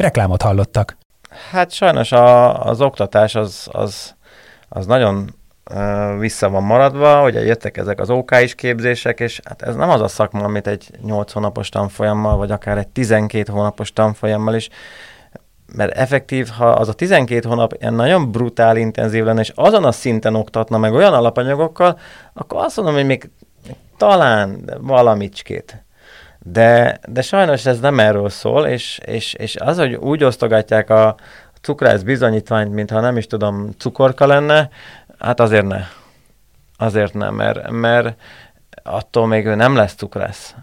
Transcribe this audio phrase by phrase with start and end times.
[0.00, 0.96] Reklámot hallottak.
[1.50, 4.14] Hát sajnos a, az oktatás az, az,
[4.68, 5.34] az nagyon
[6.18, 10.00] vissza van maradva, ugye jöttek ezek az OK is képzések, és hát ez nem az
[10.00, 14.68] a szakma, amit egy 8 hónapos tanfolyammal, vagy akár egy 12 hónapos tanfolyammal is,
[15.74, 19.92] mert effektív, ha az a 12 hónap ilyen nagyon brutál, intenzív lenne, és azon a
[19.92, 21.98] szinten oktatna meg olyan alapanyagokkal,
[22.32, 23.30] akkor azt mondom, hogy még
[23.96, 25.84] talán valamicskét.
[26.44, 31.16] De, de sajnos ez nem erről szól, és, és, és az, hogy úgy osztogatják a
[31.60, 34.70] cukrász bizonyítványt, mintha nem is tudom, cukorka lenne,
[35.18, 35.80] hát azért ne.
[36.76, 38.16] Azért nem, mert, mert
[38.82, 40.54] attól még ő nem lesz cukrász.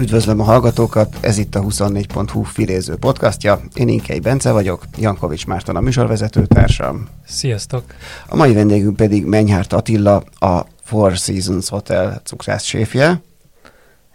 [0.00, 3.60] Üdvözlöm a hallgatókat, ez itt a 24.hu filéző podcastja.
[3.74, 7.08] Én Inkei Bence vagyok, Jankovics Márton a műsorvezető társam.
[7.26, 7.84] Sziasztok!
[8.28, 13.20] A mai vendégünk pedig Menyhárt Attila, a Four Seasons Hotel cukrász séfje.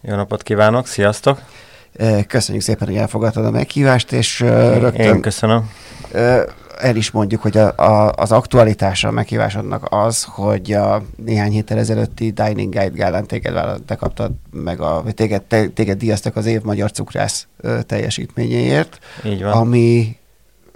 [0.02, 1.42] Jó napot kívánok, sziasztok!
[2.28, 5.06] Köszönjük szépen, hogy elfogadtad a meghívást, és rögtön...
[5.06, 5.70] Én köszönöm
[6.82, 11.78] el is mondjuk, hogy a, a, az aktualitása a meghívásodnak az, hogy a néhány héttel
[11.78, 16.62] ezelőtti Dining Guide gálán téged te kaptad meg, a, téged, te, téged díjaztak az év
[16.62, 17.48] magyar cukrász
[17.86, 19.00] teljesítményéért.
[19.24, 19.52] Így van.
[19.52, 20.20] Ami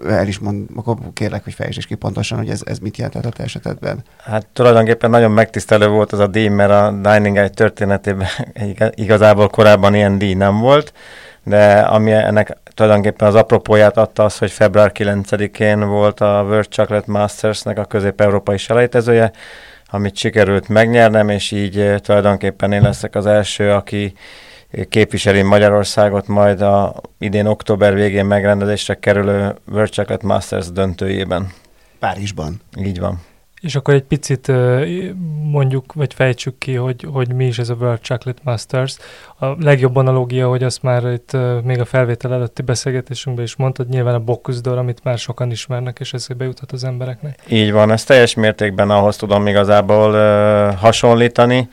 [0.08, 3.25] el is mond, akkor kérlek, hogy fejtsd is ki pontosan, hogy ez, ez mit jelentett
[3.25, 4.03] a te esetedben.
[4.23, 8.28] Hát tulajdonképpen nagyon megtisztelő volt az a díj, mert a Dining Guide történetében
[8.94, 10.94] igazából korábban ilyen díj nem volt
[11.45, 17.11] de ami ennek tulajdonképpen az apropóját adta az, hogy február 9-én volt a World Chocolate
[17.11, 19.31] Masters-nek a közép-európai selejtezője,
[19.89, 24.13] amit sikerült megnyernem, és így eh, tulajdonképpen én leszek az első, aki
[24.89, 31.51] képviseli Magyarországot majd a idén október végén megrendezésre kerülő World Chocolate Masters döntőjében.
[32.00, 32.61] Párizsban.
[32.78, 33.22] Így van.
[33.61, 34.51] És akkor egy picit
[35.43, 38.97] mondjuk, vagy fejtsük ki, hogy, hogy mi is ez a World Chocolate Masters.
[39.39, 44.13] A legjobb analógia, hogy azt már itt még a felvétel előtti beszélgetésünkben is mondtad, nyilván
[44.13, 47.39] a Bocuse amit már sokan ismernek, és ez bejutott az embereknek.
[47.49, 51.69] Így van, ez teljes mértékben ahhoz tudom igazából uh, hasonlítani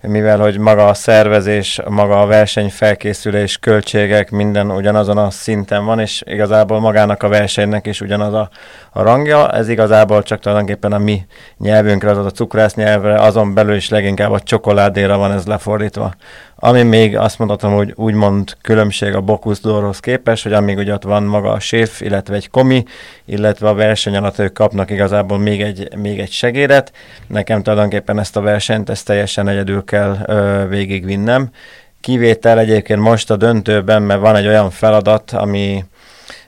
[0.00, 6.22] mivel hogy maga a szervezés, maga a versenyfelkészülés, költségek, minden ugyanazon a szinten van, és
[6.26, 8.50] igazából magának a versenynek is ugyanaz a,
[8.90, 9.52] a rangja.
[9.52, 11.26] Ez igazából csak tulajdonképpen a mi
[11.58, 16.14] nyelvünkre, az a cukrász nyelvre, azon belül is leginkább a csokoládéra van ez lefordítva.
[16.58, 21.22] Ami még azt mondhatom, hogy úgymond különbség a Bocuse képes, hogy amíg ugye ott van
[21.22, 22.84] maga a séf, illetve egy komi,
[23.24, 26.92] illetve a verseny alatt ők kapnak igazából még egy, még egy segédet.
[27.26, 31.50] Nekem tulajdonképpen ezt a versenyt ezt teljesen egyedül kell ö, végigvinnem.
[32.00, 35.84] Kivétel egyébként most a döntőben, mert van egy olyan feladat, ami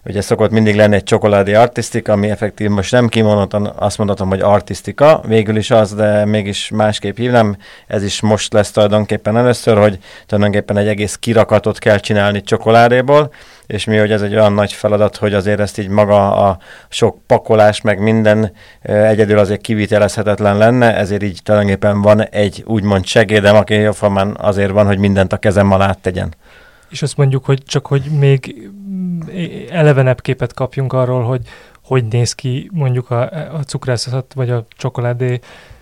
[0.09, 4.41] Ugye szokott mindig lenni egy csokoládé artisztika, ami effektív most nem kimondottan azt mondhatom, hogy
[4.41, 7.57] artisztika, végül is az, de mégis másképp hívnám.
[7.87, 13.33] Ez is most lesz tulajdonképpen először, hogy tulajdonképpen egy egész kirakatot kell csinálni csokoládéból,
[13.67, 16.59] és mi, hogy ez egy olyan nagy feladat, hogy azért ezt így maga a
[16.89, 18.53] sok pakolás, meg minden
[18.83, 24.87] egyedül azért kivitelezhetetlen lenne, ezért így tulajdonképpen van egy úgymond segédem, aki jóformán azért van,
[24.87, 26.35] hogy mindent a kezem alá tegyen.
[26.91, 28.71] És azt mondjuk, hogy csak hogy még
[29.71, 31.41] elevenebb képet kapjunk arról, hogy
[31.89, 35.41] hogy néz ki mondjuk a, a cukrászat vagy a csokoládé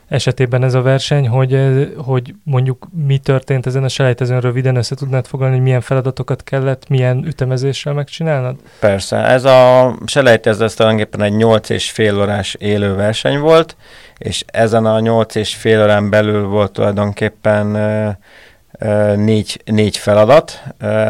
[0.08, 1.58] esetében ez a verseny, hogy,
[1.96, 6.88] hogy mondjuk mi történt ezen a selejtezőn röviden össze tudnád foglalni, hogy milyen feladatokat kellett,
[6.88, 8.56] milyen ütemezéssel megcsinálnod?
[8.80, 13.76] Persze, ez a selejtező ez tulajdonképpen egy 8 és fél órás élő verseny volt,
[14.18, 17.66] és ezen a 8 és fél órán belül volt tulajdonképpen
[19.16, 20.62] négy, négy feladat,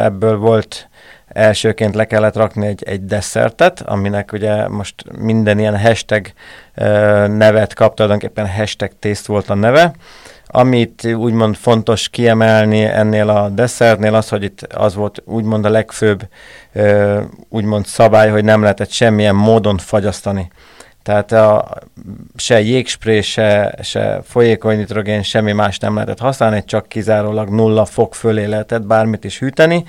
[0.02, 0.88] ebből volt
[1.36, 6.26] elsőként le kellett rakni egy, egy desszertet, aminek ugye most minden ilyen hashtag
[7.26, 9.92] nevet kap, tulajdonképpen hashtag tészt volt a neve,
[10.46, 16.28] amit úgymond fontos kiemelni ennél a desszertnél az, hogy itt az volt úgymond a legfőbb
[17.48, 20.50] úgymond szabály, hogy nem lehetett semmilyen módon fagyasztani.
[21.02, 21.68] Tehát a,
[22.36, 28.14] se jégspré, se, se folyékony nitrogén, semmi más nem lehetett használni, csak kizárólag nulla fok
[28.14, 29.84] fölé lehetett bármit is hűteni.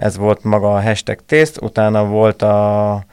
[0.00, 3.04] Ez volt maga a hashtag tészt, utána volt a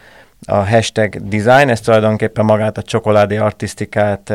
[0.45, 4.34] a hashtag design, ez tulajdonképpen magát a csokoládé artisztikát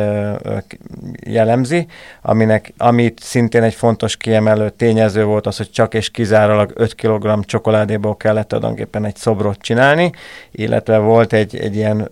[1.26, 1.86] jellemzi,
[2.22, 7.44] aminek, amit szintén egy fontos kiemelő tényező volt az, hogy csak és kizárólag 5 kg
[7.44, 10.12] csokoládéból kellett tulajdonképpen egy szobrot csinálni,
[10.50, 12.10] illetve volt egy, egy ilyen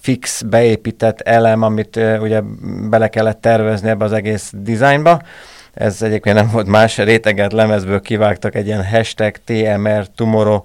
[0.00, 2.40] fix beépített elem, amit ugye
[2.90, 5.20] bele kellett tervezni ebbe az egész dizájnba,
[5.78, 10.60] ez egyébként nem volt más, réteget lemezből kivágtak egy ilyen hashtag TMR Tomorrow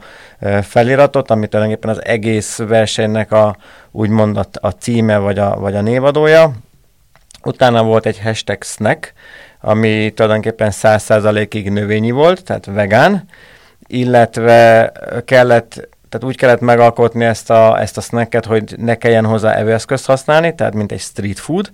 [0.61, 3.57] feliratot, ami tulajdonképpen az egész versenynek a
[3.91, 6.51] úgymond a, a címe vagy a, vagy a névadója.
[7.43, 9.13] Utána volt egy hashtag snack,
[9.61, 13.23] ami tulajdonképpen 100%-ig növényi volt, tehát vegán,
[13.87, 14.91] illetve
[15.25, 20.05] kellett tehát úgy kellett megalkotni ezt a, ezt a snacket, hogy ne kelljen hozzá evőeszközt
[20.05, 21.71] használni, tehát mint egy street food,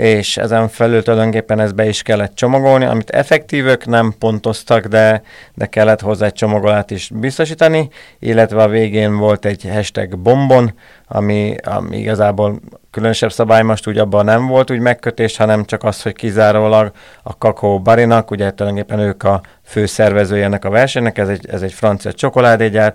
[0.00, 5.22] és ezen felül tulajdonképpen ezt be is kellett csomagolni, amit effektívök nem pontoztak, de,
[5.54, 7.88] de kellett hozzá egy csomagolát is biztosítani,
[8.18, 10.74] illetve a végén volt egy hashtag bombon,
[11.06, 12.60] ami, ami igazából
[12.90, 16.92] különösebb szabály most úgy abban nem volt úgy megkötés, hanem csak az, hogy kizárólag
[17.22, 21.62] a Kakao Barinak, ugye tulajdonképpen ők a fő szervezője ennek a versenynek, ez egy, ez
[21.62, 22.94] egy francia csokoládégyár,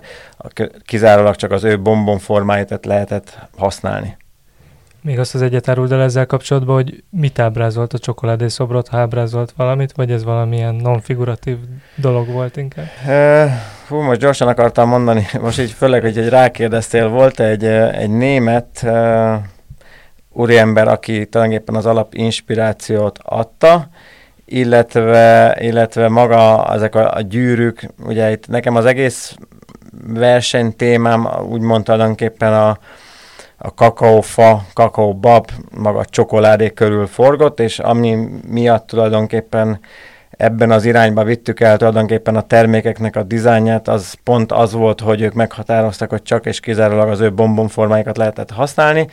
[0.84, 4.16] kizárólag csak az ő bombon formáit lehetett használni.
[5.06, 8.98] Még azt az egyet áruld el ezzel kapcsolatban, hogy mit ábrázolt a csokoládé szobrot, ha
[8.98, 11.56] ábrázolt valamit, vagy ez valamilyen non-figuratív
[11.96, 12.86] dolog volt inkább?
[13.88, 18.80] hú, most gyorsan akartam mondani, most így főleg, hogy egy rákérdeztél, volt egy, egy német
[18.82, 19.34] uh,
[20.32, 23.88] úriember, aki tulajdonképpen az alap inspirációt adta,
[24.44, 29.36] illetve, illetve maga ezek a, a gyűrűk, ugye itt nekem az egész
[30.06, 32.78] verseny témám úgymond tulajdonképpen a,
[33.58, 39.80] a kakaófa, kakaóbab, maga a csokoládé körül forgott, és ami miatt tulajdonképpen
[40.30, 45.20] ebben az irányba vittük el tulajdonképpen a termékeknek a dizájnját, az pont az volt, hogy
[45.20, 49.08] ők meghatároztak, hogy csak és kizárólag az ő bombonformáikat lehetett használni,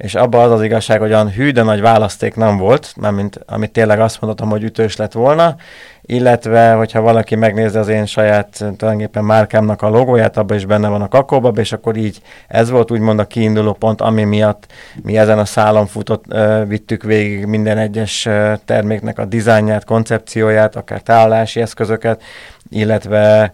[0.00, 3.70] és abban az az igazság, hogy olyan hű, de nagy választék nem volt, mint amit
[3.70, 5.56] tényleg azt mondhatom, hogy ütős lett volna,
[6.02, 11.02] illetve, hogyha valaki megnézi az én saját tulajdonképpen márkámnak a logóját, abban is benne van
[11.02, 14.66] a kakóbab, és akkor így ez volt úgymond a kiinduló pont, ami miatt
[15.02, 16.24] mi ezen a szálon futott,
[16.66, 18.28] vittük végig minden egyes
[18.64, 22.22] terméknek a dizájnját, koncepcióját, akár tárolási eszközöket,
[22.70, 23.52] illetve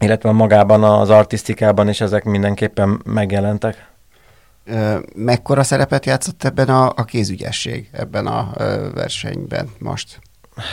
[0.00, 3.95] illetve magában az artisztikában is ezek mindenképpen megjelentek.
[5.14, 8.50] Mekkora szerepet játszott ebben a, a kézügyesség, ebben a
[8.94, 10.18] versenyben most?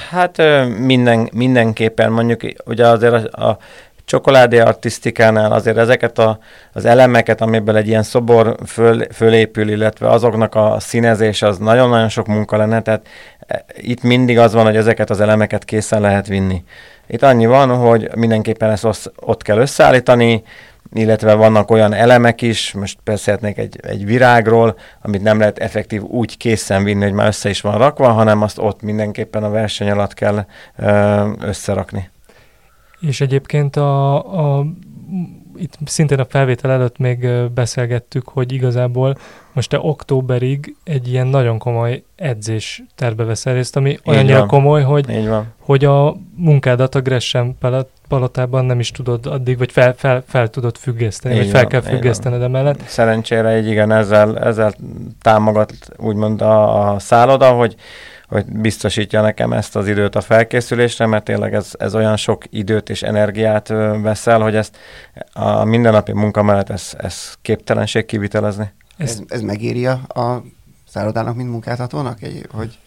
[0.09, 0.37] Hát
[0.77, 3.57] minden, mindenképpen mondjuk, ugye azért a, a
[4.05, 6.39] csokoládé artisztikánál azért ezeket a,
[6.73, 12.27] az elemeket, amiből egy ilyen szobor föl, fölépül, illetve azoknak a színezés, az nagyon-nagyon sok
[12.27, 13.07] munka lenne, tehát
[13.47, 16.63] e, itt mindig az van, hogy ezeket az elemeket készen lehet vinni.
[17.07, 20.43] Itt annyi van, hogy mindenképpen ezt ott kell összeállítani,
[20.93, 26.37] illetve vannak olyan elemek is, most beszélhetnék egy, egy virágról, amit nem lehet effektív úgy
[26.37, 30.13] készen vinni, hogy már össze is van rakva, hanem azt ott mindenképpen a verseny alatt
[30.13, 30.45] kell
[31.39, 32.09] összerakni.
[32.99, 34.15] És egyébként a,
[34.57, 34.65] a
[35.55, 39.17] itt szintén a felvétel előtt még beszélgettük, hogy igazából
[39.53, 45.29] most te októberig egy ilyen nagyon komoly edzés terbe veszel részt, ami olyannyira komoly, hogy,
[45.59, 47.57] hogy a munkádat a Gresham
[48.07, 51.69] palotában nem is tudod addig, vagy fel, fel, fel tudod függeszteni, így vagy fel van,
[51.69, 52.81] kell függesztened emellett.
[52.85, 54.73] Szerencsére egy igen, ezzel, ezzel
[55.21, 57.75] támogat úgymond a, a szálloda, hogy
[58.33, 62.89] hogy biztosítja nekem ezt az időt a felkészülésre, mert tényleg ez, ez olyan sok időt
[62.89, 63.67] és energiát
[64.01, 64.77] veszel, hogy ezt
[65.33, 68.73] a mindennapi munka mellett ez, ez képtelenség kivitelezni.
[68.97, 70.43] Ez, ez megéri a
[70.87, 72.21] szállodának, mint munkáltatónak?
[72.21, 72.77] Egy, hogy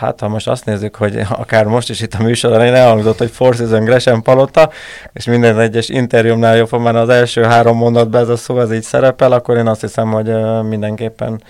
[0.00, 3.30] Hát, ha most azt nézzük, hogy akár most is itt a műsor elején elhangzott, hogy
[3.30, 4.70] Four Season Gresham Palota,
[5.12, 8.82] és minden egyes interjúmnál jobb, már az első három mondatban ez a szó, ez így
[8.82, 10.32] szerepel, akkor én azt hiszem, hogy
[10.68, 11.42] mindenképpen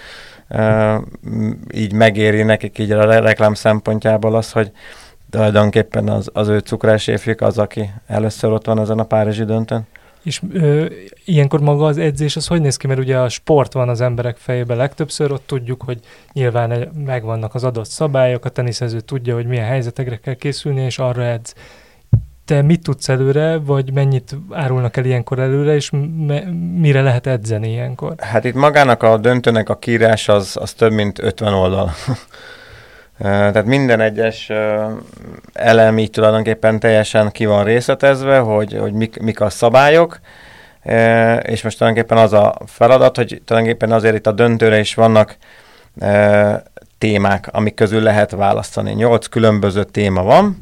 [1.74, 4.72] így megéri nekik így a reklám szempontjából az, hogy
[5.30, 9.86] tulajdonképpen az, az ő cukráséfjük az, aki először ott van ezen a Párizsi döntőn.
[10.22, 10.86] És ö,
[11.24, 12.86] ilyenkor maga az edzés, az hogy néz ki?
[12.86, 16.00] Mert ugye a sport van az emberek fejében legtöbbször, ott tudjuk, hogy
[16.32, 21.22] nyilván megvannak az adott szabályok, a teniszező tudja, hogy milyen helyzetekre kell készülni, és arra
[21.22, 21.54] edz
[22.46, 25.90] te mit tudsz előre, vagy mennyit árulnak el ilyenkor előre, és
[26.26, 26.44] me-
[26.78, 28.14] mire lehet edzeni ilyenkor?
[28.18, 31.92] Hát itt magának a döntőnek a kírás az, az több mint 50 oldal.
[33.18, 34.52] Tehát minden egyes
[35.52, 40.20] elem így tulajdonképpen teljesen ki van részletezve, hogy, hogy mik, mik a szabályok,
[41.42, 45.36] és most tulajdonképpen az a feladat, hogy tulajdonképpen azért itt a döntőre is vannak
[46.98, 48.92] témák, amik közül lehet választani.
[48.92, 50.58] Nyolc különböző téma van,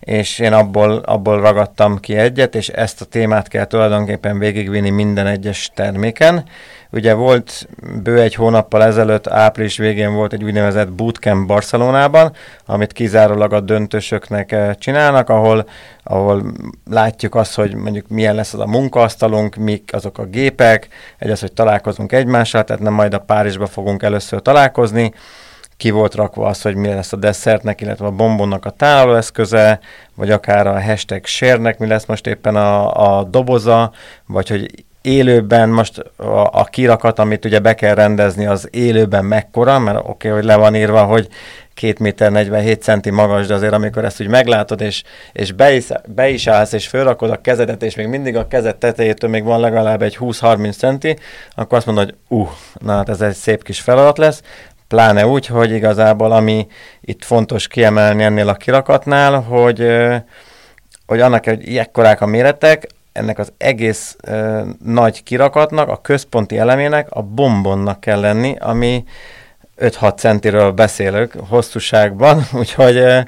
[0.00, 5.26] és én abból, abból ragadtam ki egyet, és ezt a témát kell tulajdonképpen végigvinni minden
[5.26, 6.44] egyes terméken.
[6.90, 7.68] Ugye volt
[8.02, 12.32] bő egy hónappal ezelőtt, április végén volt egy úgynevezett bootcamp Barcelonában,
[12.66, 15.68] amit kizárólag a döntősöknek eh, csinálnak, ahol,
[16.02, 16.52] ahol
[16.90, 20.88] látjuk azt, hogy mondjuk milyen lesz az a munkaasztalunk, mik azok a gépek,
[21.18, 25.12] egy az, hogy találkozunk egymással, tehát nem majd a Párizsba fogunk először találkozni,
[25.78, 29.80] ki volt rakva az, hogy mi lesz a desszertnek, illetve a bombonnak a tárolóeszköze,
[30.14, 33.92] vagy akár a hashtag sérnek mi lesz most éppen a, a doboza,
[34.26, 39.78] vagy hogy élőben most a, a kirakat, amit ugye be kell rendezni, az élőben mekkora,
[39.78, 41.28] mert oké, okay, hogy le van írva, hogy
[41.74, 45.86] 2 méter 47 centi magas, de azért amikor ezt úgy meglátod, és, és be, is,
[46.06, 49.60] be is állsz, és fölrakod a kezedet, és még mindig a kezed tetejétől még van
[49.60, 51.16] legalább egy 20-30 centi,
[51.54, 52.48] akkor azt mondod, hogy uh,
[52.80, 54.42] na hát ez egy szép kis feladat lesz,
[54.88, 56.66] pláne úgy, hogy igazából ami
[57.00, 59.86] itt fontos kiemelni ennél a kirakatnál, hogy,
[61.06, 64.16] hogy annak, hogy ilyekorák a méretek, ennek az egész
[64.84, 69.04] nagy kirakatnak, a központi elemének a bombonnak kell lenni, ami
[69.78, 73.20] 5-6 centiről beszélök hosszúságban, úgyhogy ö,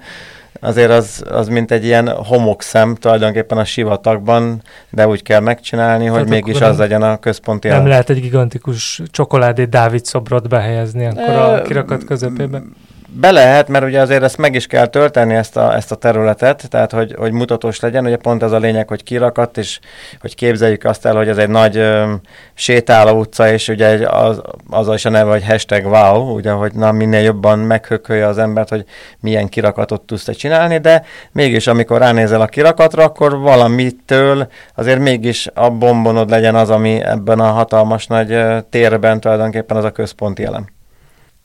[0.61, 6.19] azért az, az mint egy ilyen homokszem tulajdonképpen a sivatagban, de úgy kell megcsinálni, Tehát
[6.19, 7.89] hogy mégis az legyen a központi Nem elem.
[7.89, 12.63] lehet egy gigantikus csokoládé Dávid szobrot behelyezni akkor a kirakat közepébe?
[13.13, 16.69] Be lehet, mert ugye azért ezt meg is kell tölteni ezt a, ezt a területet,
[16.69, 19.81] tehát hogy, hogy mutatós legyen, ugye pont ez a lényeg, hogy kirakat, és
[20.21, 22.13] hogy képzeljük azt el, hogy ez egy nagy ö,
[22.55, 24.41] sétáló utca, és ugye az,
[24.71, 28.69] az is a neve, hogy hashtag wow, ugye, hogy na minél jobban meghökölje az embert,
[28.69, 28.85] hogy
[29.21, 35.49] milyen kirakatot tudsz te csinálni, de mégis amikor ránézel a kirakatra, akkor valamitől azért mégis
[35.55, 38.39] a bombonod legyen az, ami ebben a hatalmas nagy
[38.71, 40.79] térben tulajdonképpen az a központi elem.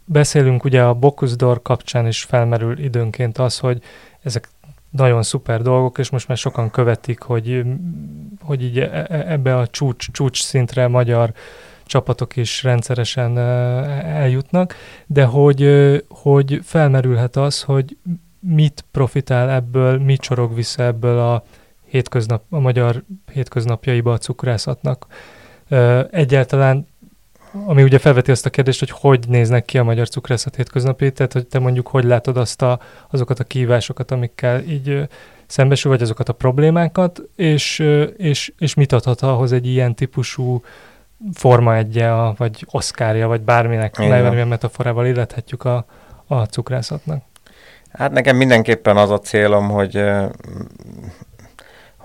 [0.05, 3.81] Beszélünk ugye a Bocuse kapcsán is felmerül időnként az, hogy
[4.23, 4.49] ezek
[4.89, 7.63] nagyon szuper dolgok, és most már sokan követik, hogy,
[8.41, 11.33] hogy így e, e, ebbe a csúcs, csúcs szintre magyar
[11.85, 15.69] csapatok is rendszeresen eljutnak, de hogy,
[16.09, 17.97] hogy felmerülhet az, hogy
[18.39, 21.43] mit profitál ebből, mit csorog vissza ebből a,
[21.85, 25.07] hétköznap, a magyar hétköznapjaiba a cukrászatnak.
[26.11, 26.87] Egyáltalán
[27.65, 31.33] ami ugye felveti azt a kérdést, hogy hogy néznek ki a magyar cukrászat hétköznapi, tehát
[31.33, 35.07] hogy te mondjuk hogy látod azt a, azokat a kívásokat, amikkel így
[35.45, 37.83] szembesül, vagy azokat a problémákat, és,
[38.17, 40.63] és, és mit adhat ahhoz egy ilyen típusú
[41.33, 45.85] forma egye, vagy oszkárja, vagy bárminek, milyen metaforával illethetjük a,
[46.27, 47.23] a cukrászatnak?
[47.91, 50.03] Hát nekem mindenképpen az a célom, hogy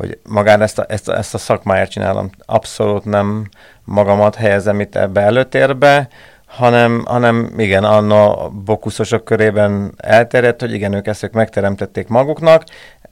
[0.00, 2.30] hogy magán ezt a, ezt a, ezt a szakmáját csinálom.
[2.47, 3.49] Abszolút nem
[3.85, 6.09] magamat helyezem itt ebbe előtérbe,
[6.47, 12.64] hanem, hanem igen, anna bokuszosok körében elterjedt, hogy igen, ők ezt ők megteremtették maguknak,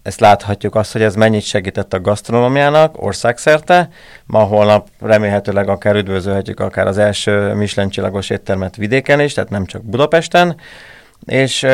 [0.03, 3.89] ezt láthatjuk azt, hogy ez mennyit segített a gasztronómiának országszerte.
[4.27, 9.67] Ma holnap remélhetőleg akár üdvözölhetjük akár az első Michelin csillagos éttermet vidéken is, tehát nem
[9.67, 10.57] csak Budapesten.
[11.25, 11.67] És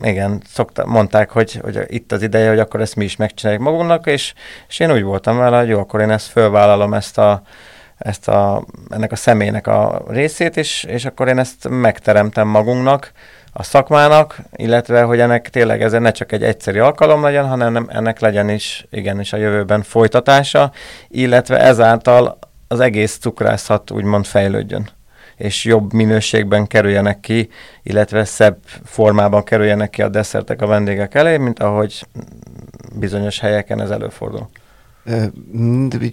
[0.00, 4.06] igen, szokta, mondták, hogy, hogy itt az ideje, hogy akkor ezt mi is megcsináljuk magunknak,
[4.06, 4.34] és,
[4.68, 7.42] és én úgy voltam vele, hogy jó, akkor én ezt fölvállalom, ezt a,
[7.98, 13.12] ezt a, ennek a személynek a részét, és, és akkor én ezt megteremtem magunknak,
[13.52, 18.20] a szakmának, illetve hogy ennek tényleg ez ne csak egy egyszerű alkalom legyen, hanem ennek
[18.20, 20.72] legyen is igenis a jövőben folytatása,
[21.08, 24.88] illetve ezáltal az egész cukrászat úgymond fejlődjön
[25.40, 27.48] és jobb minőségben kerüljenek ki,
[27.82, 32.06] illetve szebb formában kerüljenek ki a desszertek a vendégek elé, mint ahogy
[32.94, 34.48] bizonyos helyeken ez előfordul.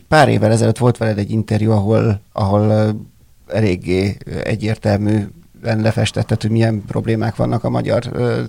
[0.07, 2.95] Pár évvel ezelőtt volt veled egy interjú, ahol, ahol
[3.47, 5.27] eléggé egyértelmű
[5.61, 8.03] lefestetted, hogy milyen problémák vannak a magyar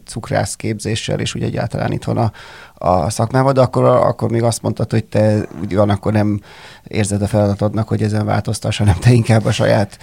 [0.04, 2.32] cukrász képzéssel, és úgy egyáltalán itt van a,
[2.75, 6.40] a szakmában, de akkor, akkor még azt mondtad, hogy te ugyan akkor nem
[6.88, 9.99] érzed a feladatodnak, hogy ezen változtass, hanem te inkább a saját...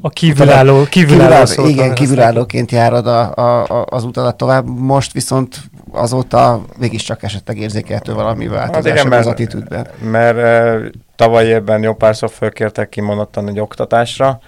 [0.00, 4.66] a kívülálló, kívülálló, kívülálló Igen, kívülállóként járod a, a, a, az utadat tovább.
[4.66, 5.56] Most viszont
[5.92, 9.86] azóta mégiscsak esetleg érzékelhető valami változás az, az attitűdben.
[10.02, 14.40] Mert, mert tavaly évben jó párszor fölkértek kimondottan egy oktatásra,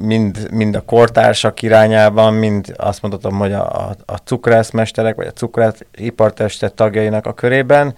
[0.00, 5.30] mind, mind a kortársak irányában, mind azt mondhatom, hogy a, a, a cukrászmesterek, vagy a
[5.30, 7.94] cukrász iparteste tagjainak a körében,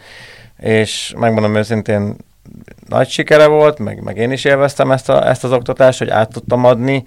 [0.58, 2.16] és megmondom őszintén,
[2.88, 6.32] nagy sikere volt, meg, meg én is élveztem ezt, a, ezt az oktatást, hogy át
[6.32, 7.04] tudtam adni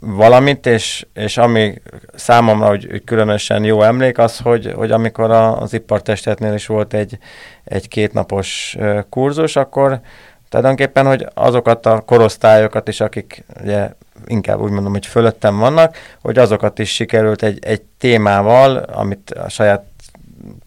[0.00, 1.74] valamit, és, és ami
[2.14, 6.94] számomra hogy, hogy különösen jó emlék az, hogy, hogy amikor a, az ipartestetnél is volt
[6.94, 7.18] egy,
[7.64, 8.76] egy kétnapos
[9.08, 10.00] kurzus, akkor
[10.48, 13.90] tulajdonképpen, hogy azokat a korosztályokat is, akik ugye
[14.26, 19.48] inkább úgy mondom, hogy fölöttem vannak, hogy azokat is sikerült egy, egy témával, amit a
[19.48, 19.84] saját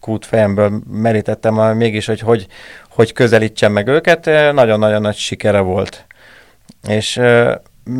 [0.00, 2.46] kút fejemből merítettem, mégis, hogy, hogy
[2.94, 6.06] hogy közelítsem meg őket, nagyon-nagyon nagy sikere volt.
[6.88, 7.20] És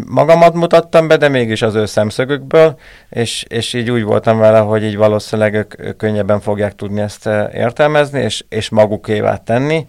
[0.07, 2.79] magamat mutattam be, de mégis az ő szemszögükből,
[3.11, 8.21] és, és így úgy voltam vele, hogy így valószínűleg ők, könnyebben fogják tudni ezt értelmezni,
[8.21, 9.85] és, és magukévá tenni,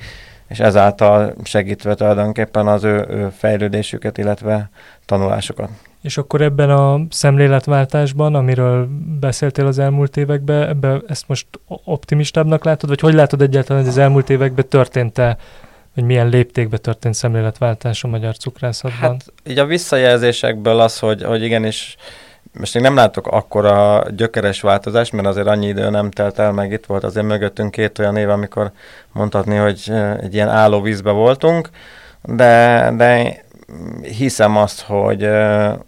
[0.48, 4.70] és ezáltal segítve tulajdonképpen az ő, ő fejlődésüket, illetve
[5.06, 5.70] tanulásokat.
[6.06, 8.88] És akkor ebben a szemléletváltásban, amiről
[9.20, 13.98] beszéltél az elmúlt években, ebbe ezt most optimistábbnak látod, vagy hogy látod egyáltalán, hogy az
[13.98, 15.38] elmúlt években történt-e,
[15.94, 19.10] hogy milyen léptékben történt szemléletváltás a magyar cukrászatban?
[19.12, 21.96] Hát így a visszajelzésekből az, hogy, hogy igenis,
[22.60, 26.72] most még nem látok akkora gyökeres változást, mert azért annyi idő nem telt el, meg
[26.72, 28.72] itt volt azért mögöttünk két olyan év, amikor
[29.12, 31.70] mondhatni, hogy egy ilyen álló vízbe voltunk,
[32.22, 33.44] de, de
[34.02, 35.30] hiszem azt, hogy,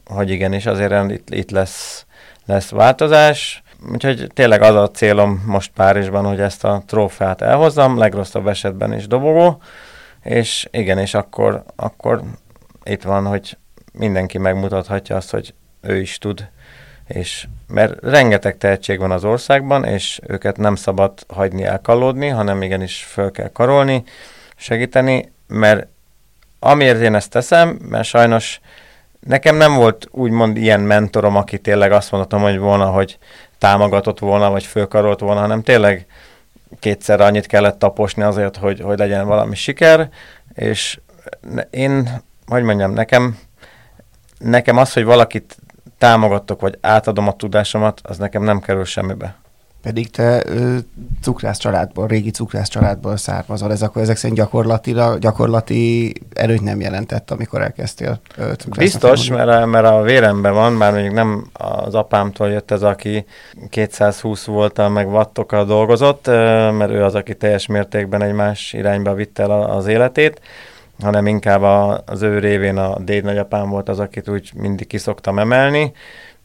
[0.05, 2.05] hogy igenis azért itt, itt lesz,
[2.45, 3.63] lesz változás.
[3.91, 9.07] Úgyhogy tényleg az a célom most Párizsban, hogy ezt a trófeát elhozzam, legrosszabb esetben is
[9.07, 9.61] dobogó,
[10.23, 12.21] és igen, és akkor, akkor
[12.83, 13.57] itt van, hogy
[13.93, 16.47] mindenki megmutathatja azt, hogy ő is tud,
[17.07, 23.03] és mert rengeteg tehetség van az országban, és őket nem szabad hagyni elkallódni, hanem igenis
[23.03, 24.03] föl kell karolni,
[24.55, 25.87] segíteni, mert
[26.59, 28.59] amiért én ezt teszem, mert sajnos
[29.19, 33.17] nekem nem volt úgymond ilyen mentorom, aki tényleg azt mondhatom, hogy volna, hogy
[33.57, 36.05] támogatott volna, vagy fölkarolt volna, hanem tényleg
[36.79, 40.09] kétszer annyit kellett taposni azért, hogy, hogy legyen valami siker,
[40.53, 40.99] és
[41.69, 43.37] én, hogy mondjam, nekem,
[44.37, 45.57] nekem az, hogy valakit
[45.97, 49.35] támogatok, vagy átadom a tudásomat, az nekem nem kerül semmibe.
[49.81, 50.77] Pedig te ö,
[51.21, 57.31] cukrász családból, régi cukrász családból származol, ez akkor ezek szerint gyakorlatilag, gyakorlati erőt nem jelentett,
[57.31, 58.19] amikor elkezdtél
[58.77, 63.25] Biztos, mert mert a véremben van, már mondjuk nem az apámtól jött ez, aki
[63.69, 66.27] 220 voltal meg wattokkal dolgozott,
[66.77, 70.41] mert ő az, aki teljes mértékben egy más irányba vitte el az életét,
[70.99, 71.61] hanem inkább
[72.05, 75.91] az ő révén a déd nagyapám volt az, akit úgy mindig kiszoktam emelni,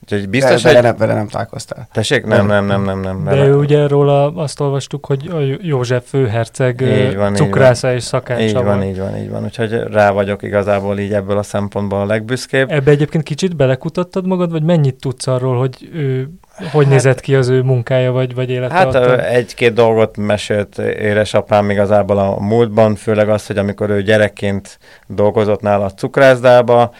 [0.02, 0.84] Úgyhogy biztos, vele, hogy...
[0.84, 1.88] Nem, vele nem találkoztál.
[1.92, 2.26] Tessék?
[2.26, 3.00] Nem, nem, nem, nem.
[3.00, 8.02] nem De ő ugye róla azt olvastuk, hogy a József főherceg így van, cukrász és
[8.02, 9.44] szakácsa Így van, így van, így van.
[9.44, 12.70] Úgyhogy rá vagyok igazából így ebből a szempontból a legbüszkébb.
[12.70, 16.30] Ebbe egyébként kicsit belekutattad magad, vagy mennyit tudsz arról, hogy ő
[16.72, 18.74] hogy hát, nézett ki az ő munkája, vagy, vagy élete?
[18.74, 25.60] Hát egy-két dolgot mesélt édesapám igazából a múltban, főleg az, hogy amikor ő gyerekként dolgozott
[25.60, 26.94] nála a cukrászdába,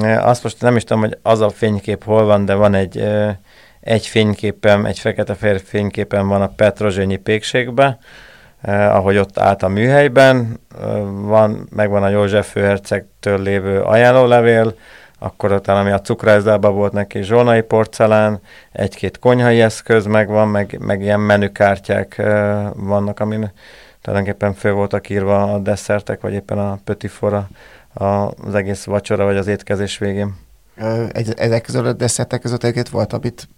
[0.00, 3.04] azt most nem is tudom, hogy az a fénykép hol van, de van egy,
[3.80, 7.98] egy fényképem, egy fekete-fehér fényképem van a Petrozsényi pékségben,
[8.68, 10.60] ahogy ott állt a műhelyben,
[11.10, 14.74] van, megvan a József főhercegtől lévő ajánlólevél,
[15.18, 18.40] akkor utána, ami a cukrászdában volt neki zsolnai porcelán,
[18.72, 22.22] egy-két konyhai eszköz megvan, meg, meg ilyen menükártyák
[22.74, 23.52] vannak, amin
[24.00, 27.48] tulajdonképpen fő voltak írva a desszertek, vagy éppen a pötifora
[27.94, 30.34] az egész vacsora vagy az étkezés végén.
[31.36, 33.48] Ezek között a desszertek között egyébként volt, amit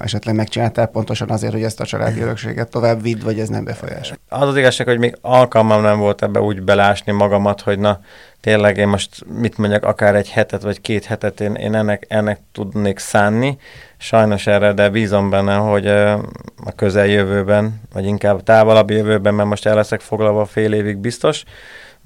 [0.00, 4.16] esetleg megcsináltál pontosan azért, hogy ezt a családi örökséget tovább vidd, vagy ez nem befolyásol?
[4.28, 8.00] Az az igazság, hogy még alkalmam nem volt ebbe úgy belásni magamat, hogy na
[8.40, 12.40] tényleg én most mit mondjak, akár egy hetet vagy két hetet én, én ennek, ennek
[12.52, 13.58] tudnék szánni.
[13.96, 19.74] Sajnos erre, de bízom benne, hogy a közeljövőben, vagy inkább távolabb jövőben, mert most el
[19.74, 21.44] leszek foglalva fél évig biztos,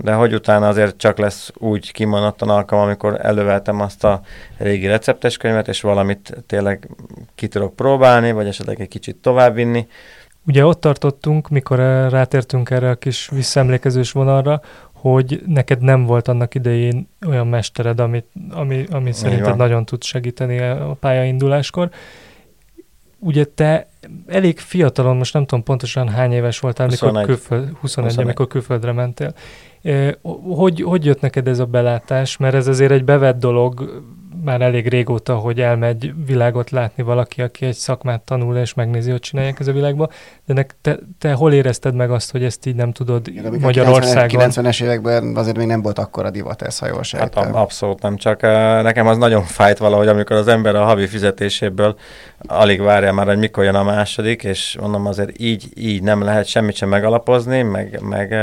[0.02, 4.20] de hogy utána azért csak lesz úgy kimondottan alkalom, amikor előveltem azt a
[4.58, 6.88] régi receptes könyvet, és valamit tényleg
[7.34, 9.86] ki tudok próbálni, vagy esetleg egy kicsit továbbvinni.
[10.46, 11.78] Ugye ott tartottunk, mikor
[12.10, 14.60] rátértünk erre a kis visszaemlékezős vonalra,
[14.92, 20.58] hogy neked nem volt annak idején olyan mestered, amit, ami, ami szerinted nagyon tud segíteni
[20.60, 21.90] a pályainduláskor.
[23.18, 23.88] Ugye te
[24.26, 27.12] elég fiatalon, most nem tudom pontosan hány éves voltál, 21.
[27.12, 28.24] mikor külföld, 21, 21.
[28.24, 29.34] amikor külföldre mentél.
[30.42, 32.36] Hogy, hogy jött neked ez a belátás?
[32.36, 34.02] Mert ez azért egy bevett dolog,
[34.44, 39.20] már elég régóta, hogy elmegy világot látni valaki, aki egy szakmát tanul és megnézi, hogy
[39.20, 40.08] csinálják ez a világba,
[40.46, 44.50] de nek, te, te hol érezted meg azt, hogy ezt így nem tudod Igen, Magyarországon?
[44.50, 48.40] 90-es években azért még nem volt akkora divat ez, ha jól Hát abszolút nem, csak
[48.82, 51.96] nekem az nagyon fájt valahogy, amikor az ember a havi fizetéséből
[52.38, 56.46] alig várja már, hogy mikor jön a második, és mondom azért így, így nem lehet
[56.46, 58.34] semmit sem megalapozni, meg, meg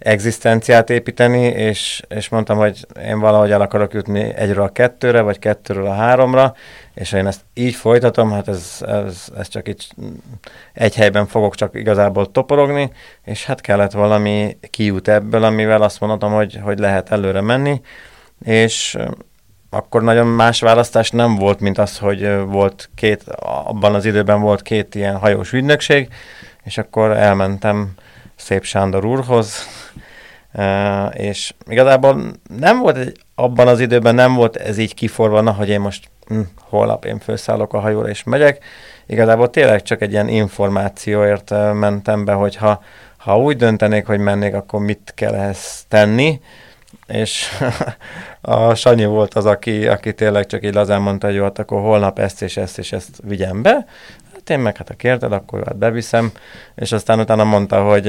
[0.00, 5.38] egzisztenciát építeni, és, és mondtam, hogy én valahogy el akarok jutni egyről a kettőre, vagy
[5.38, 6.54] kettőről a háromra,
[6.94, 9.86] és én ezt így folytatom, hát ez, ez, ez csak így
[10.72, 12.92] egy helyben fogok csak igazából toporogni,
[13.24, 17.80] és hát kellett valami kiút ebből, amivel azt mondhatom, hogy, hogy lehet előre menni,
[18.44, 18.96] és
[19.70, 24.62] akkor nagyon más választás nem volt, mint az, hogy volt két, abban az időben volt
[24.62, 26.08] két ilyen hajós ügynökség,
[26.64, 27.94] és akkor elmentem
[28.36, 29.66] Szép Sándor úrhoz,
[31.12, 35.68] és igazából nem volt egy, abban az időben nem volt ez így kiforva, na, hogy
[35.68, 38.64] én most hm, holnap én felszállok a hajóra és megyek.
[39.06, 42.82] Igazából tényleg csak egy ilyen információért mentem be, hogy ha,
[43.16, 46.40] ha úgy döntenék, hogy mennék, akkor mit kell ehhez tenni,
[47.06, 47.48] és
[48.40, 51.80] a Sanyi volt az, aki, aki tényleg csak így lazán mondta, hogy jó, hát akkor
[51.80, 53.86] holnap ezt és ezt és ezt vigyem be.
[54.50, 56.32] Én meg, hát ha kérted, akkor hát beviszem.
[56.74, 58.04] És aztán utána mondta, hogy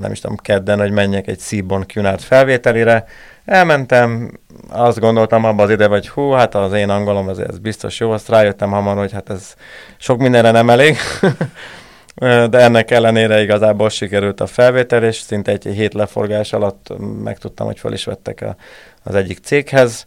[0.00, 3.04] nem is tudom, kedden, hogy menjek egy Seaborn Cunard felvételire.
[3.44, 8.00] Elmentem, azt gondoltam abban az ide, hogy hú, hát az én angolom ez, ez biztos
[8.00, 9.54] jó, azt rájöttem hamar, hogy hát ez
[9.96, 10.96] sok mindenre nem elég.
[12.50, 17.78] de ennek ellenére igazából sikerült a felvétel, és szinte egy hét leforgás alatt megtudtam, hogy
[17.78, 18.56] fel is vettek a,
[19.02, 20.06] az egyik céghez.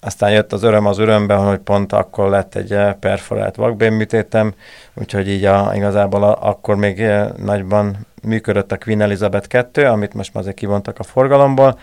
[0.00, 4.54] Aztán jött az öröm az örömben, hogy pont akkor lett egy eh, perforált vakbénműtétem,
[4.94, 10.14] úgyhogy így a, igazából a, akkor még eh, nagyban működött a Queen Elizabeth 2, amit
[10.14, 11.78] most már azért kivontak a forgalomból,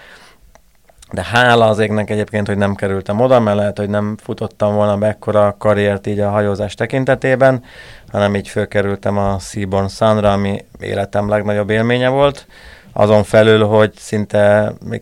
[1.12, 4.97] de hála az égnek egyébként, hogy nem kerültem oda, mert lehet, hogy nem futottam volna
[4.97, 7.63] be ekkora karriert így a hajózás tekintetében,
[8.12, 12.47] hanem így fölkerültem a Seaborn Sunra, ami életem legnagyobb élménye volt.
[12.93, 15.01] Azon felül, hogy szinte még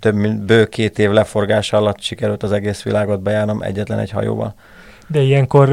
[0.00, 4.54] több bő két év leforgása alatt sikerült az egész világot bejárnom egyetlen egy hajóval.
[5.08, 5.68] De ilyenkor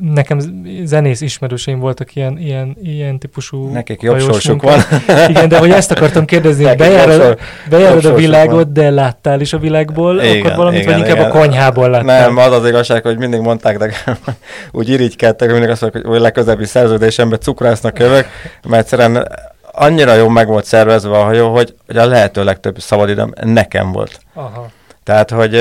[0.00, 0.40] nekem
[0.84, 4.80] zenész ismerőseim voltak ilyen, ilyen, ilyen típusú Nekik jobb sorsuk van.
[5.28, 7.38] Igen, de hogy ezt akartam kérdezni, hogy bejárod,
[7.70, 8.72] bejárod a világot, van.
[8.72, 11.30] de láttál is a világból, igen, akkor valamit, igen, vagy inkább igen.
[11.30, 12.26] a konyhából láttál?
[12.28, 13.90] Nem, az az igazság, hogy mindig mondták, de
[14.72, 18.26] úgy irigykedtek, hogy mindig azt mondják, hogy legközelebbi szerződésemben cukrásznak jövök,
[18.68, 19.28] mert egyszerűen
[19.72, 24.20] annyira jó meg volt szervezve a hajó, hogy, hogy a lehető legtöbb szabadidőm nekem volt.
[24.34, 24.70] Aha.
[25.04, 25.54] Tehát, hogy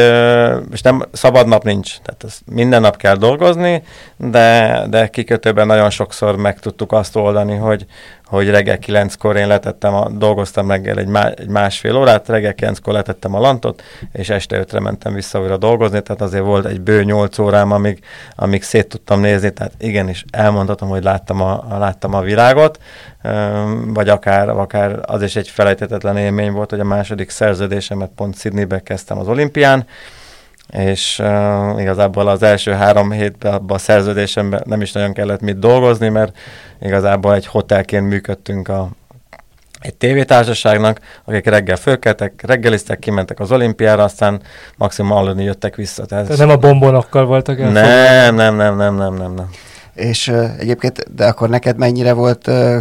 [0.71, 3.83] és nem szabad nap nincs, tehát ez minden nap kell dolgozni,
[4.17, 7.85] de, de kikötőben nagyon sokszor meg tudtuk azt oldani, hogy,
[8.31, 12.93] hogy reggel kilenckor én letettem, a, dolgoztam reggel egy, má, egy másfél órát, reggel kilenckor
[12.93, 17.03] letettem a lantot, és este ötre mentem vissza újra dolgozni, tehát azért volt egy bő
[17.03, 17.99] nyolc órám, amíg,
[18.35, 22.79] amíg szét tudtam nézni, tehát igenis elmondhatom, hogy láttam a, láttam a világot,
[23.85, 28.79] vagy akár, akár az is egy felejthetetlen élmény volt, hogy a második szerződésemet pont Sydneybe
[28.79, 29.85] kezdtem az olimpián,
[30.71, 35.59] és uh, igazából az első három hétben abban a szerződésemben nem is nagyon kellett mit
[35.59, 36.37] dolgozni, mert
[36.81, 38.89] igazából egy hotelként működtünk a,
[39.79, 44.41] egy tévétársaságnak, akik reggel fölkeltek, reggeliztek, kimentek az olimpiára, aztán
[44.77, 46.05] maximum aludni jöttek vissza.
[46.05, 47.71] Tehát, Tehát nem a bombonokkal voltak el?
[47.71, 49.49] Nem, nem, nem, nem, nem, nem, nem.
[49.93, 52.77] És uh, egyébként, de akkor neked mennyire volt uh,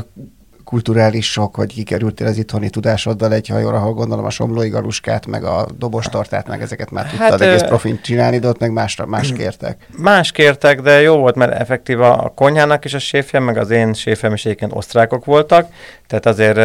[0.71, 5.45] kulturális sok, hogy kikerültél az itthoni tudásoddal egy hajóra, ahol gondolom a somlói galuskát, meg
[5.45, 9.33] a dobostartát, meg ezeket már tudtad hát, egész profint csinálni, de ott meg másra, más
[9.33, 9.87] kértek.
[9.97, 13.93] Más kértek, de jó volt, mert effektív a konyhának is a séfje, meg az én
[13.93, 15.69] séfem is egyébként osztrákok voltak,
[16.07, 16.57] tehát azért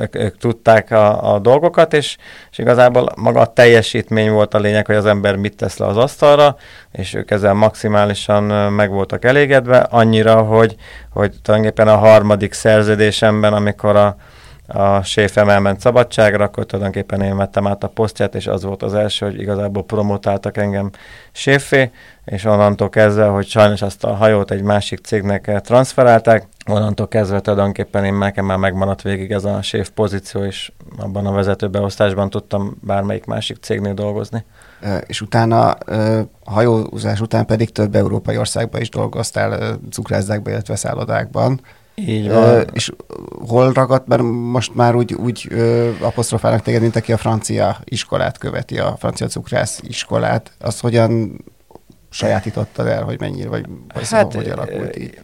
[0.00, 2.16] ők, ők tudták a, a dolgokat, és,
[2.50, 5.96] és igazából maga a teljesítmény volt a lényeg, hogy az ember mit tesz le az
[5.96, 6.56] asztalra,
[6.92, 10.76] és ők ezzel maximálisan meg voltak elégedve, annyira, hogy,
[11.14, 14.16] hogy tulajdonképpen a harmadik szerződésemben, amikor a,
[14.66, 18.94] a séfem elment szabadságra, akkor tulajdonképpen én vettem át a posztját, és az volt az
[18.94, 20.90] első, hogy igazából promotáltak engem
[21.32, 21.90] séfé,
[22.24, 28.04] és onnantól kezdve, hogy sajnos azt a hajót egy másik cégnek transferálták, onnantól kezdve tulajdonképpen
[28.04, 33.24] én nekem már megmaradt végig ez a séf pozíció, és abban a vezetőbeosztásban tudtam bármelyik
[33.24, 34.44] másik cégnél dolgozni.
[35.06, 35.76] És utána
[36.44, 41.60] hajózás után pedig több európai országban is dolgoztál, cukrászdákban, illetve szállodákban.
[41.94, 42.58] Így van.
[42.58, 42.92] Uh, és
[43.46, 48.38] hol ragadt, mert most már úgy, úgy uh, apostrofálnak téged, mint aki a francia iskolát
[48.38, 50.50] követi, a francia cukrász iskolát.
[50.60, 51.44] Az hogyan
[52.10, 55.20] sajátítottad el, hogy mennyire, vagy, vagy hát, szóval, hogy alakult így?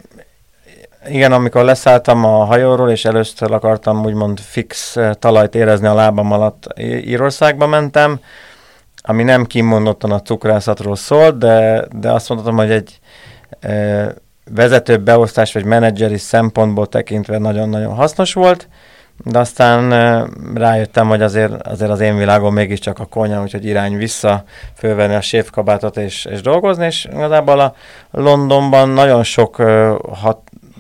[1.08, 6.66] Igen, amikor leszálltam a hajóról, és először akartam úgymond fix talajt érezni a lábam alatt,
[6.80, 8.20] Írországba mentem,
[9.02, 12.98] ami nem kimondottan a cukrászatról szólt, de, de azt mondhatom, hogy egy
[13.60, 14.14] e,
[14.54, 18.68] vezető beosztás vagy menedzseri szempontból tekintve nagyon-nagyon hasznos volt,
[19.24, 23.96] de aztán e, rájöttem, hogy azért, azért az én világom mégiscsak a konya, úgyhogy irány
[23.96, 27.74] vissza, fölvenni a séfkabátot és, és dolgozni, és igazából a
[28.10, 30.38] Londonban nagyon sok e, hat,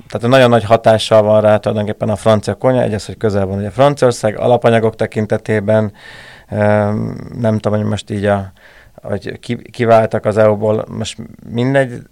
[0.08, 3.70] tehát nagyon nagy hatással van rá tulajdonképpen a francia konya, egyes, hogy közel van ugye
[3.70, 5.92] Franciaország, alapanyagok tekintetében,
[7.38, 8.52] nem tudom, hogy most így a,
[9.02, 9.38] hogy
[9.70, 11.16] kiváltak az EU-ból, most
[11.52, 12.02] mindegy,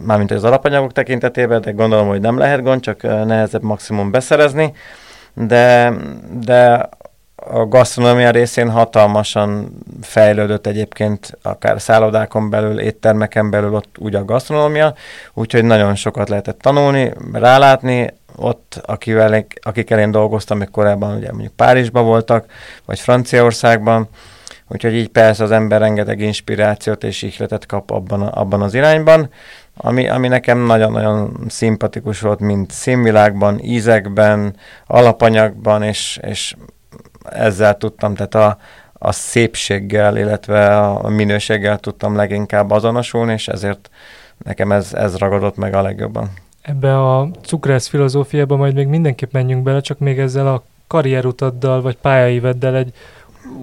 [0.00, 4.72] mármint az alapanyagok tekintetében, de gondolom, hogy nem lehet gond, csak nehezebb maximum beszerezni,
[5.34, 5.92] de,
[6.40, 6.88] de
[7.46, 14.94] a gasztronómia részén hatalmasan fejlődött egyébként akár szállodákon belül, éttermeken belül ott úgy a gasztronómia,
[15.34, 21.52] úgyhogy nagyon sokat lehetett tanulni, rálátni, ott, akivel, akikkel én dolgoztam, még korábban ugye mondjuk
[21.52, 22.46] Párizsban voltak,
[22.84, 24.08] vagy Franciaországban,
[24.68, 29.30] úgyhogy így persze az ember rengeteg inspirációt és ihletet kap abban, abban az irányban,
[29.76, 36.54] ami, ami nekem nagyon-nagyon szimpatikus volt, mint színvilágban, ízekben, alapanyagban, és, és
[37.30, 38.58] ezzel tudtam, tehát a,
[38.92, 43.90] a szépséggel, illetve a minőséggel tudtam leginkább azonosulni, és ezért
[44.44, 46.30] nekem ez, ez ragadott meg a legjobban.
[46.62, 51.96] Ebbe a cukrász filozófiába majd még mindenképp menjünk bele, csak még ezzel a karrierutaddal, vagy
[51.96, 52.92] pályaiveddel egy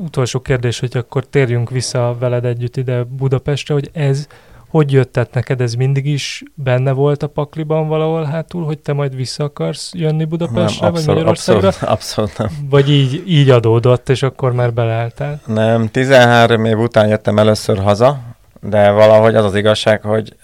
[0.04, 4.28] utolsó kérdés, hogy akkor térjünk vissza veled együtt ide Budapestre, hogy ez
[4.75, 5.61] hogy jött tehát neked?
[5.61, 10.25] Ez mindig is benne volt a pakliban valahol hátul, hogy te majd vissza akarsz jönni
[10.25, 11.67] Budapestre, nem, abszolút, vagy Magyarországra?
[11.67, 12.47] Abszolút, abszolút nem.
[12.69, 15.41] Vagy így, így adódott, és akkor már beleálltál?
[15.45, 18.19] Nem, 13 év után jöttem először haza,
[18.61, 20.35] de valahogy az az igazság, hogy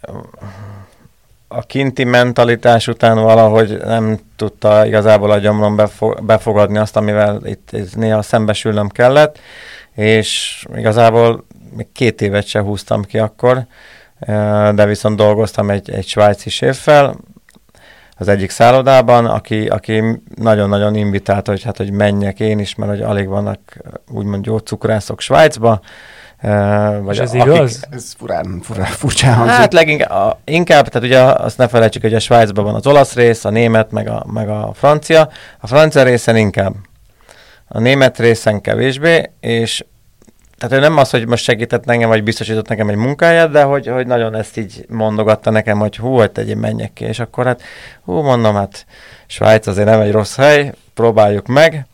[1.47, 5.79] a kinti mentalitás után valahogy nem tudta igazából a gyomrom
[6.21, 9.39] befogadni azt, amivel itt, itt néha szembesülnöm kellett,
[9.95, 11.43] és igazából
[11.75, 13.65] még két évet se húztam ki akkor,
[14.75, 17.15] de viszont dolgoztam egy, egy svájci séffel,
[18.21, 23.01] az egyik szállodában, aki, aki nagyon-nagyon invitált, hogy hát, hogy menjek én is, mert hogy
[23.01, 23.59] alig vannak
[24.11, 25.81] úgymond jó cukrászok Svájcba.
[27.01, 27.87] Vagy És ez akik, igaz?
[27.89, 29.55] Ez furán, furán furcsán hangzik.
[29.55, 33.13] Hát leginkább, a, inkább, tehát ugye azt ne felejtsük, hogy a Svájcban van az olasz
[33.13, 35.29] rész, a német, meg a, meg a francia.
[35.59, 36.73] A francia részen inkább.
[37.67, 39.85] A német részen kevésbé, és
[40.61, 43.87] tehát ő nem az, hogy most segített nekem, vagy biztosított nekem egy munkáját, de hogy,
[43.87, 47.61] hogy nagyon ezt így mondogatta nekem, hogy hú, hogy tegyél, menjek ki, és akkor hát
[48.03, 48.85] hú, mondom, hát
[49.27, 51.85] Svájc azért nem egy rossz hely, próbáljuk meg,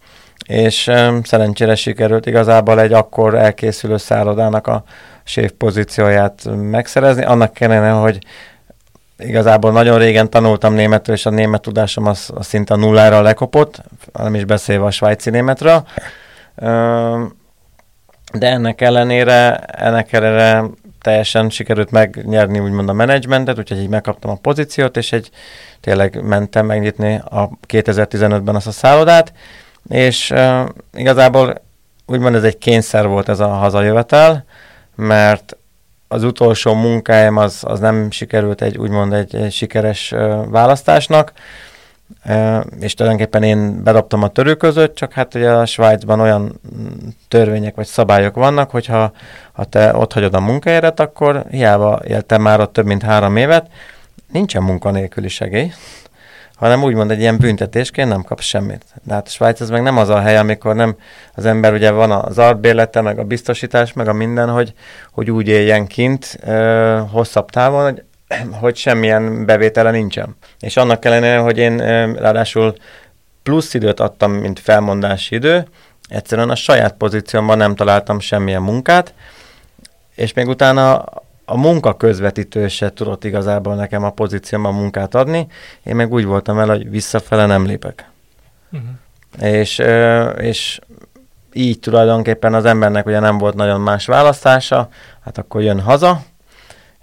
[0.47, 4.83] és um, szerencsére sikerült igazából egy akkor elkészülő szállodának a
[5.23, 8.19] séf pozícióját megszerezni, annak kellene, hogy
[9.17, 13.81] igazából nagyon régen tanultam németül, és a német tudásom az, az szinte nullára lekopott,
[14.13, 15.87] nem is beszélve a svájci németről.
[16.55, 17.36] Um,
[18.33, 20.63] de ennek ellenére, ennek ellenére
[21.01, 25.29] teljesen sikerült megnyerni úgymond a menedzsmentet, úgyhogy így megkaptam a pozíciót, és egy
[25.81, 29.33] tényleg mentem megnyitni a 2015-ben azt a szállodát,
[29.89, 31.61] és uh, igazából
[32.05, 34.45] úgymond ez egy kényszer volt ez a hazajövetel,
[34.95, 35.57] mert
[36.07, 41.31] az utolsó munkáim az, az nem sikerült egy úgymond egy, egy sikeres uh, választásnak,
[42.79, 46.59] és tulajdonképpen én bedobtam a törő között, csak hát ugye a Svájcban olyan
[47.27, 49.11] törvények vagy szabályok vannak, hogyha
[49.51, 53.67] ha te ott hagyod a munkaéret, akkor hiába éltem már ott több mint három évet,
[54.31, 55.71] nincsen munkanélküli segély,
[56.55, 58.85] hanem úgymond egy ilyen büntetésként nem kapsz semmit.
[59.03, 60.95] De hát a Svájc ez meg nem az a hely, amikor nem
[61.35, 64.73] az ember ugye van az albérlete, meg a biztosítás, meg a minden, hogy,
[65.11, 68.03] hogy úgy éljen kint ö, hosszabb távon, hogy
[68.51, 70.35] hogy semmilyen bevétele nincsen.
[70.59, 71.77] És annak ellenére, hogy én
[72.13, 72.75] ráadásul
[73.43, 75.67] plusz időt adtam, mint felmondási idő,
[76.07, 79.13] egyszerűen a saját pozíciómban nem találtam semmilyen munkát,
[80.15, 81.05] és még utána
[81.45, 85.47] a munka közvetítő se tudott igazából nekem a pozíciómban munkát adni,
[85.83, 88.09] én meg úgy voltam el, hogy visszafele nem lépek.
[88.71, 88.89] Uh-huh.
[89.51, 89.81] És,
[90.37, 90.79] és
[91.53, 94.89] így tulajdonképpen az embernek ugye nem volt nagyon más választása,
[95.23, 96.21] hát akkor jön haza,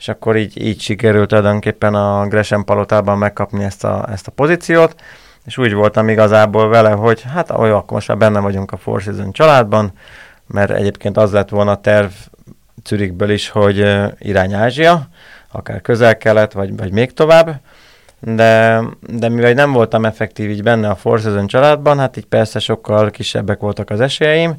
[0.04, 4.94] és akkor így, így sikerült tulajdonképpen a Gresham palotában megkapni ezt a, ezt a pozíciót,
[5.44, 9.00] és úgy voltam igazából vele, hogy hát olyan, akkor most már benne vagyunk a Four
[9.00, 9.92] Seasons családban,
[10.46, 12.10] mert egyébként az lett volna a terv
[12.84, 13.86] Zürichből is, hogy
[14.18, 15.08] irány Ázsia,
[15.52, 17.60] akár közel-kelet, vagy, vagy még tovább,
[18.20, 22.58] de, de mivel nem voltam effektív így benne a Four Seasons családban, hát így persze
[22.58, 24.54] sokkal kisebbek voltak az esélyeim,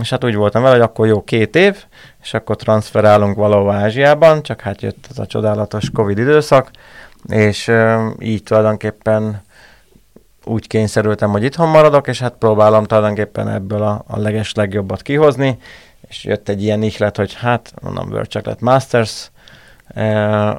[0.00, 1.84] és hát úgy voltam vele, hogy akkor jó két év,
[2.22, 6.70] és akkor transferálunk valahol Ázsiában, csak hát jött ez a csodálatos Covid időszak,
[7.28, 7.72] és
[8.18, 9.42] így tulajdonképpen
[10.44, 15.58] úgy kényszerültem, hogy itthon maradok, és hát próbálom tulajdonképpen ebből a, a leges legjobbat kihozni,
[16.08, 19.30] és jött egy ilyen ihlet, hogy hát, mondom, World Chocolate Masters,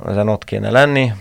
[0.06, 1.12] ezen ott kéne lenni,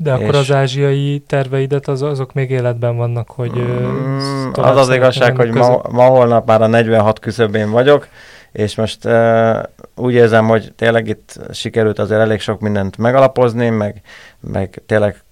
[0.00, 3.52] de akkor az ázsiai terveidet az, azok még életben vannak, hogy...
[3.58, 8.08] Mm, az az igazság, hogy ma, ma holnap már a 46 küszöbén vagyok,
[8.52, 9.62] és most uh,
[9.94, 14.00] úgy érzem, hogy tényleg itt sikerült azért elég sok mindent megalapozni, meg,
[14.40, 15.22] meg tényleg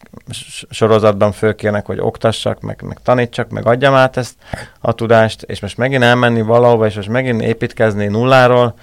[0.71, 4.35] sorozatban fölkérnek, hogy oktassak, meg, meg tanítsak, meg adjam át ezt
[4.81, 8.75] a tudást, és most megint elmenni valahova, és most megint építkezni nulláról,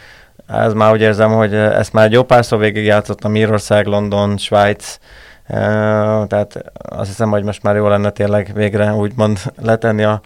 [0.48, 5.00] ez már úgy érzem, hogy ezt már egy jó párszor végig játszottam, Írország, London, Svájc,
[6.28, 10.22] tehát azt hiszem, hogy most már jó lenne tényleg végre úgymond letenni a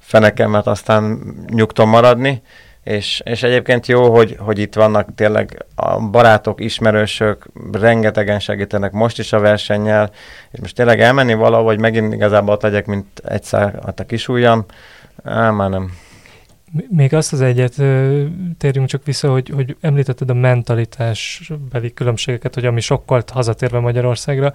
[0.00, 2.42] fenekemet, aztán nyugton maradni,
[2.84, 9.18] és, és egyébként jó, hogy, hogy itt vannak tényleg a barátok, ismerősök, rengetegen segítenek most
[9.18, 10.10] is a versennyel,
[10.50, 14.64] és most tényleg elmenni valahol, hogy megint igazából ott legyek, mint egyszer a kis ujjam,
[15.24, 15.90] á, már nem.
[16.88, 17.74] Még azt az egyet
[18.58, 24.52] térjünk csak vissza, hogy, hogy említetted a mentalitásbeli különbségeket, hogy ami sokkolt hazatérve Magyarországra,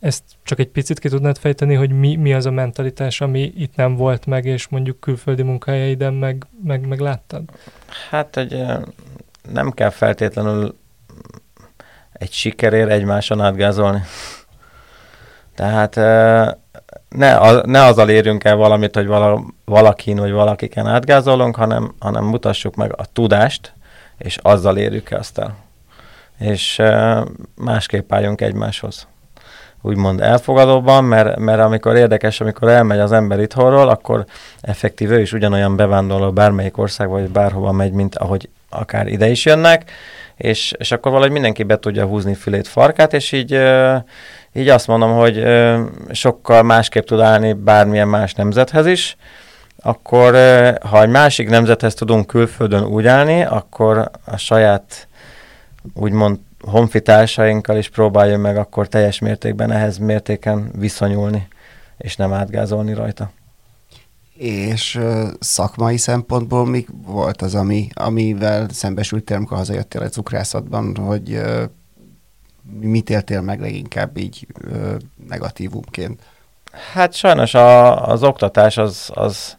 [0.00, 3.76] ezt csak egy picit ki tudnád fejteni, hogy mi, mi az a mentalitás, ami itt
[3.76, 7.42] nem volt meg, és mondjuk külföldi munkájaiden meg, meg, meg láttad?
[8.10, 8.64] Hát, hogy
[9.52, 10.76] nem kell feltétlenül
[12.12, 14.00] egy sikerér egymáson átgázolni.
[15.54, 15.96] Tehát
[17.08, 22.24] ne, a, ne azzal érjünk el valamit, hogy vala, valakin vagy valakiken átgázolunk, hanem, hanem
[22.24, 23.72] mutassuk meg a tudást,
[24.18, 25.56] és azzal érjük azt el.
[26.38, 26.82] És
[27.54, 29.06] másképp álljunk egymáshoz
[29.82, 34.24] úgymond elfogadóban, mert, mert amikor érdekes, amikor elmegy az ember itthonról, akkor
[34.60, 39.44] effektív ő is ugyanolyan bevándorló bármelyik ország, vagy bárhova megy, mint ahogy akár ide is
[39.44, 39.90] jönnek,
[40.36, 43.58] és, és akkor valahogy mindenki be tudja húzni fülét, farkát, és így,
[44.52, 45.44] így azt mondom, hogy
[46.10, 49.16] sokkal másképp tud állni bármilyen más nemzethez is,
[49.82, 50.32] akkor
[50.82, 55.08] ha egy másik nemzethez tudunk külföldön úgy állni, akkor a saját
[55.94, 61.48] úgymond honfitársainkkal is próbálja meg akkor teljes mértékben ehhez mértéken viszonyulni,
[61.98, 63.30] és nem átgázolni rajta.
[64.34, 65.00] És
[65.40, 71.40] szakmai szempontból mi volt az, ami, amivel szembesültél, amikor hazajöttél a cukrászatban, hogy
[72.80, 74.94] mit éltél meg leginkább így uh,
[75.28, 76.22] negatívumként?
[76.92, 79.56] Hát sajnos a, az oktatás az, az,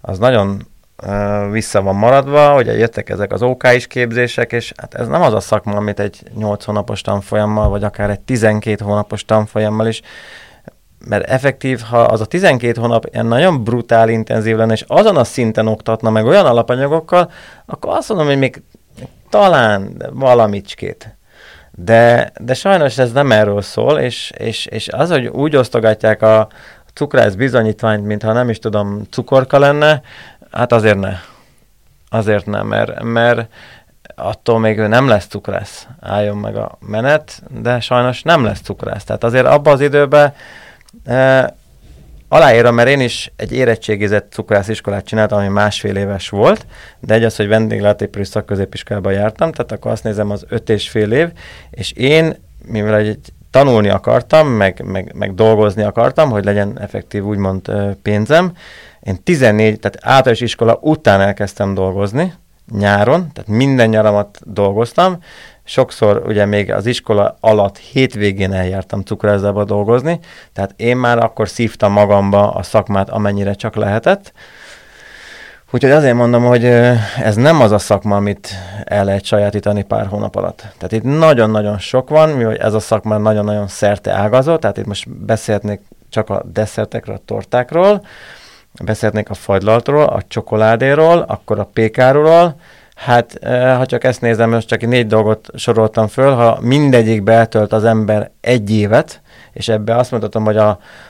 [0.00, 0.66] az nagyon
[1.50, 5.32] vissza van maradva, hogy jöttek ezek az OK is képzések, és hát ez nem az
[5.32, 10.02] a szakma, amit egy 8 hónapos tanfolyammal, vagy akár egy 12 hónapos tanfolyammal is,
[11.04, 15.24] mert effektív, ha az a 12 hónap ilyen nagyon brutál intenzív lenne, és azon a
[15.24, 17.30] szinten oktatna meg olyan alapanyagokkal,
[17.66, 18.62] akkor azt mondom, hogy még
[19.28, 21.17] talán valamicskét.
[21.84, 26.48] De, de sajnos ez nem erről szól, és, és, és az, hogy úgy osztogatják a
[26.94, 30.02] cukrász bizonyítványt, mintha nem is tudom, cukorka lenne,
[30.50, 31.12] Hát azért ne.
[32.10, 33.52] Azért nem, mert, mert
[34.14, 35.86] attól még nem lesz cukrász.
[36.00, 39.04] Álljon meg a menet, de sajnos nem lesz cukrász.
[39.04, 40.34] Tehát azért abban az időben
[41.04, 41.54] e,
[42.28, 46.66] aláírom, mert én is egy érettségizett cukrásziskolát csináltam, ami másfél éves volt,
[47.00, 51.12] de egy az, hogy vendéglátépülő szakközépiskolában jártam, tehát akkor azt nézem az öt és fél
[51.12, 51.28] év,
[51.70, 52.36] és én,
[52.66, 53.18] mivel egy
[53.50, 58.52] tanulni akartam, meg, meg, meg dolgozni akartam, hogy legyen effektív úgymond pénzem,
[59.00, 62.32] én 14, tehát általános iskola után elkezdtem dolgozni,
[62.70, 65.18] nyáron, tehát minden nyaramat dolgoztam,
[65.68, 70.18] sokszor ugye még az iskola alatt hétvégén eljártam cukrászdába dolgozni,
[70.52, 74.32] tehát én már akkor szívtam magamba a szakmát, amennyire csak lehetett.
[75.70, 76.64] Úgyhogy azért mondom, hogy
[77.22, 78.48] ez nem az a szakma, amit
[78.84, 80.56] el lehet sajátítani pár hónap alatt.
[80.56, 85.10] Tehát itt nagyon-nagyon sok van, mivel ez a szakma nagyon-nagyon szerte ágazó, tehát itt most
[85.10, 88.04] beszélhetnék csak a desszertekről, a tortákról,
[88.84, 92.54] beszélhetnék a fagylaltról, a csokoládéról, akkor a pékáról,
[92.98, 97.72] Hát, eh, ha csak ezt nézem, most csak négy dolgot soroltam föl, ha mindegyikbe eltölt
[97.72, 100.68] az ember egy évet, és ebbe azt mondhatom, hogy a,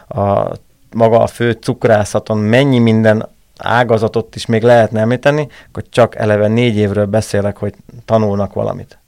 [0.08, 0.52] a
[0.94, 6.76] maga a fő cukrászaton mennyi minden ágazatot is még lehetne említeni, akkor csak eleve négy
[6.76, 7.74] évről beszélek, hogy
[8.04, 8.98] tanulnak valamit.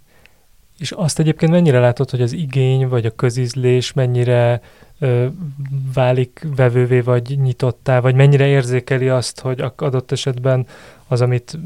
[0.79, 4.61] És azt egyébként mennyire látod, hogy az igény vagy a közízlés mennyire
[5.95, 10.67] válik vevővé vagy nyitottá, vagy mennyire érzékeli azt, hogy adott esetben
[11.09, 11.59] az, amit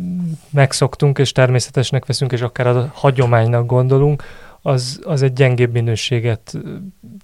[0.50, 4.22] megszoktunk és természetesnek veszünk, és akár a hagyománynak gondolunk,
[4.62, 6.54] az, az egy gyengébb minőséget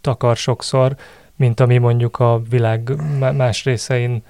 [0.00, 0.96] takar sokszor,
[1.36, 2.92] mint ami mondjuk a világ
[3.36, 4.22] más részein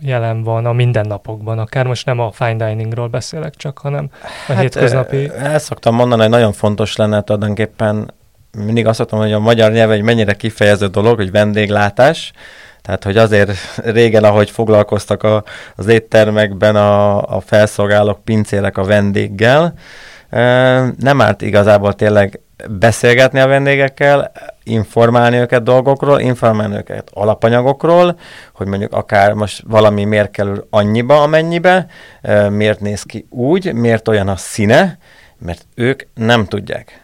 [0.00, 4.08] jelen van a mindennapokban, akár most nem a fine diningról beszélek csak, hanem
[4.48, 5.30] a hát, hétköznapi...
[5.36, 8.10] El szoktam mondani, hogy nagyon fontos lenne tulajdonképpen
[8.52, 12.32] mindig azt mondom, hogy a magyar nyelv egy mennyire kifejező dolog, hogy vendéglátás,
[12.82, 15.44] tehát, hogy azért régen, ahogy foglalkoztak a,
[15.76, 19.74] az éttermekben a, a felszolgálók, pincérek a vendéggel,
[20.98, 24.32] nem árt igazából tényleg beszélgetni a vendégekkel,
[24.62, 28.18] informálni őket dolgokról, informálni őket alapanyagokról,
[28.52, 31.86] hogy mondjuk akár most valami miért kerül annyiba, amennyibe,
[32.50, 34.98] miért néz ki úgy, miért olyan a színe,
[35.38, 36.99] mert ők nem tudják.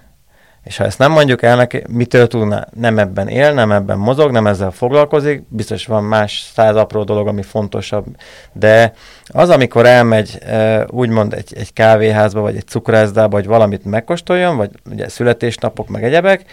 [0.67, 4.31] És ha ezt nem mondjuk el neki, mitől tudna nem ebben él, nem ebben mozog,
[4.31, 8.07] nem ezzel foglalkozik, biztos van más száz apró dolog, ami fontosabb,
[8.53, 8.93] de
[9.27, 10.39] az, amikor elmegy
[10.87, 16.45] úgymond egy, egy kávéházba, vagy egy cukrászdába, vagy valamit megkóstoljon, vagy ugye születésnapok, meg egyebek,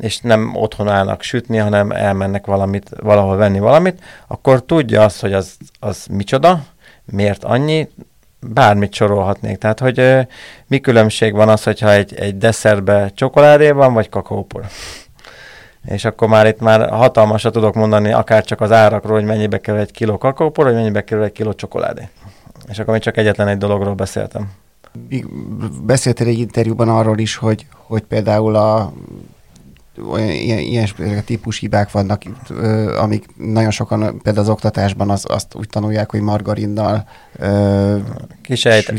[0.00, 5.32] és nem otthon állnak sütni, hanem elmennek valamit, valahol venni valamit, akkor tudja azt, hogy
[5.32, 6.64] az, az micsoda,
[7.04, 7.88] miért annyi,
[8.42, 9.58] bármit sorolhatnék.
[9.58, 10.20] Tehát, hogy ö,
[10.66, 14.64] mi különbség van az, hogyha egy, egy desszertbe csokoládé van, vagy kakaópor.
[15.84, 19.80] És akkor már itt már hatalmasat tudok mondani, akár csak az árakról, hogy mennyibe kerül
[19.80, 22.08] egy kiló kakaópor, vagy mennyibe kerül egy kiló csokoládé.
[22.68, 24.50] És akkor még csak egyetlen egy dologról beszéltem.
[25.82, 28.92] Beszéltél egy interjúban arról is, hogy, hogy például a
[30.10, 30.58] olyan ilyen,
[30.98, 32.22] ilyen típus hibák vannak,
[32.98, 37.04] amik nagyon sokan például az oktatásban az, azt úgy tanulják, hogy margarinnal
[38.42, 38.98] Kisejt,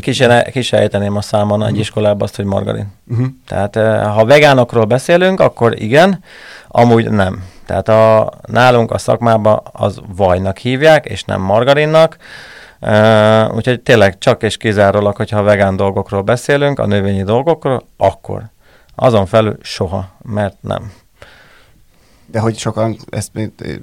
[0.50, 2.86] kisejteném a számon egy iskolában azt, hogy margarin.
[3.10, 3.26] Uh-huh.
[3.46, 3.76] Tehát
[4.06, 6.22] ha vegánokról beszélünk, akkor igen,
[6.68, 7.42] amúgy nem.
[7.66, 12.16] Tehát a, nálunk a szakmában az vajnak hívják, és nem margarinnak.
[12.80, 18.42] Uh, úgyhogy tényleg csak és kizárólag, hogyha vegán dolgokról beszélünk, a növényi dolgokról, akkor
[18.94, 20.92] azon felül soha, mert nem.
[22.26, 23.30] De hogy sokan ezt,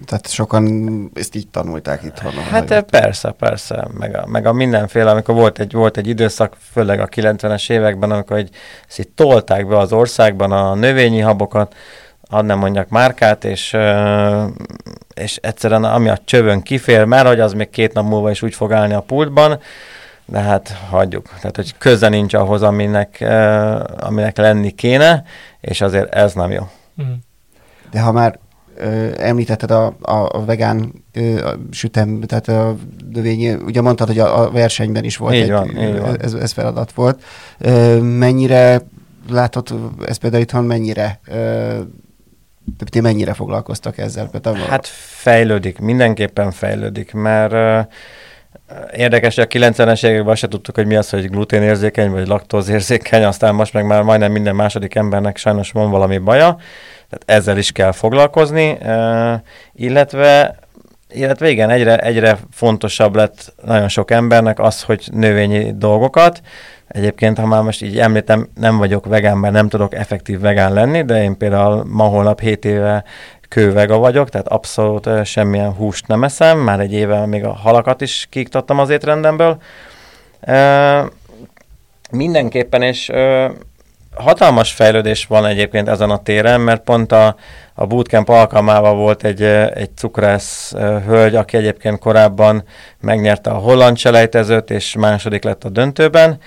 [0.06, 2.20] tehát sokan ezt így tanulták itt.
[2.20, 6.58] Hát vagy persze, persze, meg a, meg a mindenféle, amikor volt egy, volt egy időszak,
[6.72, 8.50] főleg a 90-es években, amikor egy,
[8.88, 11.76] ezt így tolták be az országban a növényi habokat,
[12.30, 13.78] ad nem mondjak márkát, és,
[15.14, 18.54] és egyszerűen ami a csövön kifér, mert hogy az még két nap múlva is úgy
[18.54, 19.60] fog állni a pultban,
[20.32, 21.30] de hát hagyjuk.
[21.40, 25.24] Tehát, hogy köze nincs ahhoz, aminek, uh, aminek lenni kéne,
[25.62, 26.68] és azért ez nem jó.
[27.04, 27.14] Mm.
[27.92, 28.40] De ha már
[28.76, 32.76] ö, említetted a, a, a vegán ö, a sütem, tehát a
[33.14, 36.22] növényi, ugye mondtad, hogy a, a versenyben is volt így egy, van, így van.
[36.22, 37.24] Ez, ez feladat volt.
[37.58, 38.82] Ö, mennyire
[39.30, 39.74] látod,
[40.06, 41.78] ez például itthon mennyire ö,
[42.90, 44.28] ti mennyire foglalkoztak ezzel?
[44.28, 47.88] Például hát fejlődik, mindenképpen fejlődik, mert
[48.96, 53.56] Érdekes, hogy a 90-es években se tudtuk, hogy mi az, hogy gluténérzékeny vagy laktózérzékeny, aztán
[53.56, 56.58] most meg már majdnem minden második embernek sajnos van valami baja,
[57.10, 58.78] tehát ezzel is kell foglalkozni,
[59.74, 60.60] illetve
[61.14, 66.42] illetve igen, egyre, egyre fontosabb lett nagyon sok embernek az, hogy növényi dolgokat.
[66.88, 71.04] Egyébként, ha már most így említem, nem vagyok vegán, mert nem tudok effektív vegán lenni,
[71.04, 73.04] de én például ma holnap 7 éve
[73.52, 78.28] kővega vagyok, tehát abszolút semmilyen húst nem eszem, már egy éve még a halakat is
[78.30, 79.62] kiiktattam az étrendemből.
[82.12, 83.12] Mindenképpen, és
[84.16, 87.36] hatalmas fejlődés van egyébként ezen a téren, mert pont a,
[87.74, 89.42] a bootcamp alkalmával volt egy,
[89.74, 90.74] egy cukrász
[91.06, 92.64] hölgy, aki egyébként korábban
[93.00, 96.40] megnyerte a holland selejtezőt, és második lett a döntőben,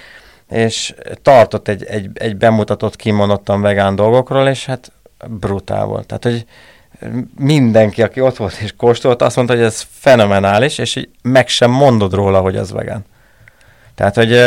[0.51, 4.93] és tartott egy, egy, egy bemutatott kimondottan vegán dolgokról, és hát
[5.29, 6.07] brutál volt.
[6.07, 6.45] Tehát, hogy
[7.39, 11.71] mindenki, aki ott volt és kóstolt, azt mondta, hogy ez fenomenális, és így meg sem
[11.71, 13.05] mondod róla, hogy az vegán.
[13.95, 14.41] Tehát, hogy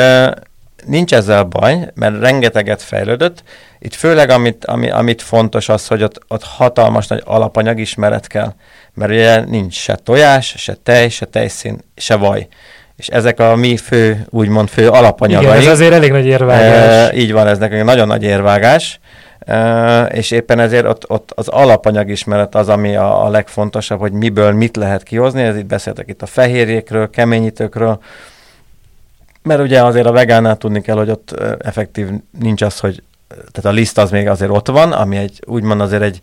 [0.85, 3.43] nincs ezzel baj, mert rengeteget fejlődött.
[3.79, 8.53] Itt főleg, amit, ami, amit fontos az, hogy ott, ott hatalmas nagy alapanyagismeret kell,
[8.93, 12.47] mert ugye nincs se tojás, se tej, se tejszín, se vaj.
[12.95, 15.53] És ezek a mi fő, úgymond fő alapanyagaink.
[15.53, 17.09] Igen, ez azért elég nagy érvágás.
[17.09, 18.99] E, így van, ez nekünk nagyon nagy érvágás
[20.09, 24.75] és éppen ezért ott, ott az alapanyagismeret az, ami a, a legfontosabb, hogy miből mit
[24.75, 27.99] lehet kihozni, ez itt beszéltek itt a fehérjékről, keményítőkről,
[29.41, 32.07] mert ugye azért a vegánnál tudni kell, hogy ott effektív
[32.39, 36.01] nincs az, hogy tehát a liszt az még azért ott van, ami egy úgymond azért
[36.01, 36.19] egy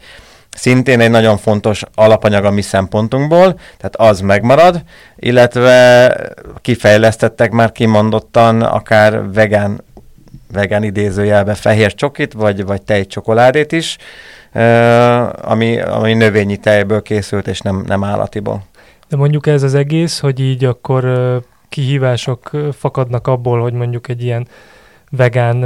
[0.50, 4.82] szintén egy nagyon fontos alapanyag a mi szempontunkból, tehát az megmarad,
[5.16, 6.16] illetve
[6.60, 9.80] kifejlesztettek már kimondottan akár vegán
[10.53, 13.97] vegán idézőjelbe fehér csokit, vagy, vagy tejcsokoládét is,
[15.42, 18.64] ami, ami növényi tejből készült, és nem, nem állatiból.
[19.09, 21.05] De mondjuk ez az egész, hogy így akkor
[21.68, 24.47] kihívások fakadnak abból, hogy mondjuk egy ilyen
[25.11, 25.64] vegán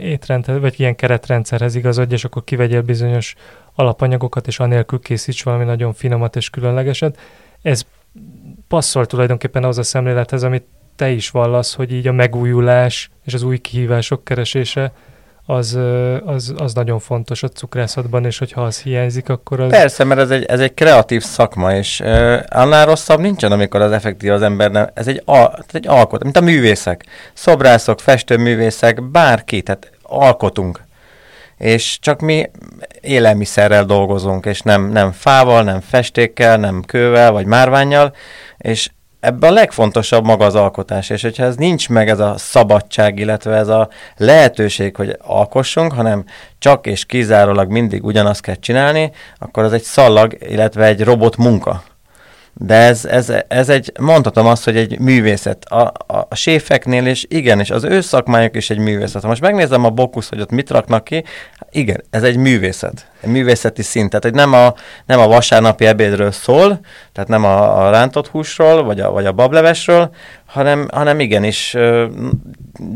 [0.00, 3.34] étrend, vagy ilyen keretrendszerhez igazodj, és akkor kivegyél bizonyos
[3.74, 7.18] alapanyagokat, és anélkül készíts valami nagyon finomat és különlegeset.
[7.62, 7.82] Ez
[8.68, 10.64] passzol tulajdonképpen az a szemlélethez, amit
[11.02, 14.92] te is vallasz, hogy így a megújulás és az új kihívások keresése
[15.46, 15.78] az,
[16.24, 19.70] az, az nagyon fontos a cukrászatban, és hogyha az hiányzik, akkor az...
[19.70, 23.92] Persze, mert ez egy, ez egy kreatív szakma, és uh, annál rosszabb nincsen, amikor az
[23.92, 24.90] effektív az ember nem...
[24.94, 27.04] Ez egy, al, egy alkot, mint a művészek.
[27.32, 30.80] Szobrászok, festőművészek, bárki, tehát alkotunk.
[31.56, 32.50] és csak mi
[33.00, 38.14] élelmiszerrel dolgozunk, és nem, nem fával, nem festékkel, nem kővel, vagy márványjal,
[38.58, 38.90] és
[39.22, 43.56] ebben a legfontosabb maga az alkotás, és hogyha ez nincs meg ez a szabadság, illetve
[43.56, 46.24] ez a lehetőség, hogy alkossunk, hanem
[46.58, 51.82] csak és kizárólag mindig ugyanazt kell csinálni, akkor az egy szallag, illetve egy robot munka.
[52.54, 55.64] De ez, ez, ez egy, mondhatom azt, hogy egy művészet.
[55.64, 59.22] A, a, a séfeknél is, igen, és az ő szakmájuk is egy művészet.
[59.22, 61.24] Ha most megnézem a Bokusz, hogy ott mit raknak ki,
[61.70, 63.06] igen, ez egy művészet.
[63.20, 64.08] Egy művészeti szint.
[64.08, 64.74] Tehát, hogy nem a,
[65.06, 66.80] nem a vasárnapi ebédről szól,
[67.12, 71.76] tehát nem a, a rántott húsról, vagy a, vagy a bablevesről, hanem, hanem igenis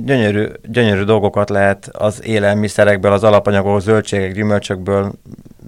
[0.04, 5.12] gyönyörű, gyönyörű dolgokat lehet az élelmiszerekből, az alapanyagok, zöldségek, gyümölcsökből,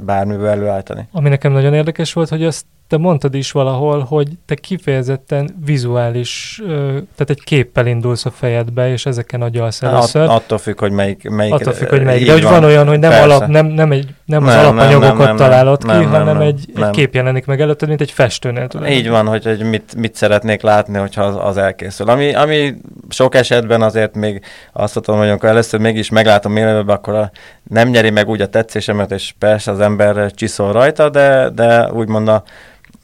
[0.05, 1.09] bármiből előállítani.
[1.13, 6.61] Ami nekem nagyon érdekes volt, hogy azt te mondtad is valahol, hogy te kifejezetten vizuális,
[6.65, 10.23] tehát egy képpel indulsz a fejedbe, és ezeken agyalsz először.
[10.23, 11.29] At, attól függ, hogy melyik.
[11.31, 12.27] melyik attól függ, hogy melyik.
[12.27, 15.17] De hogy van, van olyan, hogy nem, alap, nem, nem, egy, nem, nem az alapanyagokat
[15.19, 16.85] nem, nem, találod nem, ki, nem, hanem nem, egy, nem.
[16.85, 18.67] egy kép jelenik meg előtted, mint egy festőnél.
[18.67, 18.87] Tudom.
[18.87, 22.09] Így van, hogy, hogy mit, mit szeretnék látni, hogyha az, az elkészül.
[22.09, 22.75] Ami, ami
[23.09, 27.31] sok esetben azért még azt mondom, hogy amikor először mégis meglátom élőben, akkor a,
[27.63, 32.29] nem nyeri meg úgy a tetszésemet, és persze az ember csiszol rajta, de, de úgymond
[32.29, 32.43] a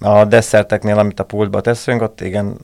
[0.05, 2.57] a desszerteknél, amit a pultba teszünk, ott igen,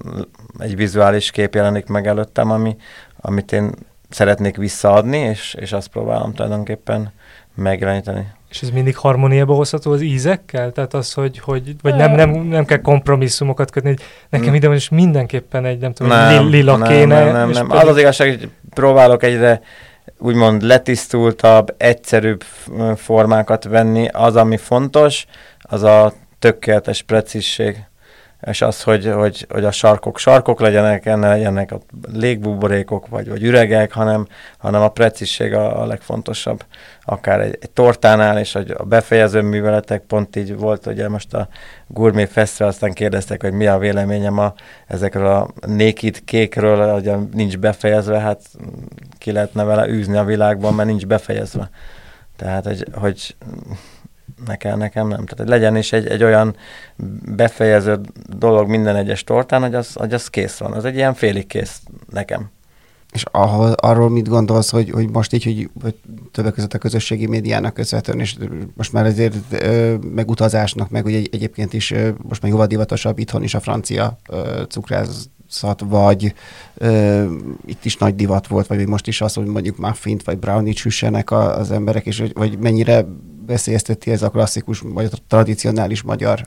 [0.59, 2.77] egy vizuális kép jelenik meg előttem, ami,
[3.21, 3.71] amit én
[4.09, 7.13] szeretnék visszaadni, és, és azt próbálom tulajdonképpen
[7.55, 8.27] megjeleníteni.
[8.51, 10.73] És ez mindig harmóniába hozható az ízekkel?
[10.73, 14.55] Tehát az, hogy, hogy vagy nem, nem, nem kell kompromisszumokat kötni, hogy nekem hmm.
[14.55, 17.25] ide és mindenképpen egy, nem tudom, nem, lila nem, kéne.
[17.25, 17.69] Nem, nem, nem.
[17.69, 17.83] Pedig...
[17.83, 19.61] Az az igazság, hogy próbálok egyre
[20.19, 22.45] úgymond letisztultabb, egyszerűbb
[22.97, 24.09] formákat venni.
[24.13, 25.27] Az, ami fontos,
[25.59, 27.85] az a tökéletes precízség,
[28.47, 31.81] és az, hogy, hogy, hogy a sarkok sarkok legyenek, enne legyenek a
[32.13, 34.27] légbuborékok, vagy, vagy üregek, hanem,
[34.59, 36.65] hanem a precízség a, a legfontosabb.
[37.05, 41.49] Akár egy, egy tortánál, és hogy a befejező műveletek pont így volt, ugye most a
[41.87, 44.55] Gourmet Festival, aztán kérdeztek, hogy mi a véleményem a,
[44.87, 48.41] ezekről a naked kékről, hogy nincs befejezve, hát
[49.19, 51.71] ki lehetne vele űzni a világban, mert nincs befejezve.
[52.37, 53.37] Tehát, hogy, hogy
[54.47, 55.27] nekem, nekem nem.
[55.27, 56.57] Tehát legyen is egy, egy olyan
[57.37, 58.01] befejező
[58.39, 60.73] dolog minden egyes tortán, hogy az, hogy az kész van.
[60.73, 61.81] Az egy ilyen félig kész
[62.11, 62.51] nekem.
[63.13, 65.45] És ahol, arról mit gondolsz, hogy, hogy most így,
[65.83, 65.99] hogy,
[66.33, 68.37] többek között a közösségi médiának köszönhetően, és
[68.77, 72.67] most már azért ö, meg utazásnak, meg ugye egy, egyébként is ö, most már jóval
[72.67, 76.35] divatosabb itthon is a francia ö, cukrászat, vagy
[76.75, 77.25] ö,
[77.67, 81.31] itt is nagy divat volt, vagy most is az, hogy mondjuk muffint vagy brownie süssenek
[81.31, 83.07] az emberek, és hogy mennyire
[83.51, 86.47] veszélyezteti ez a klasszikus, vagy a tradicionális magyar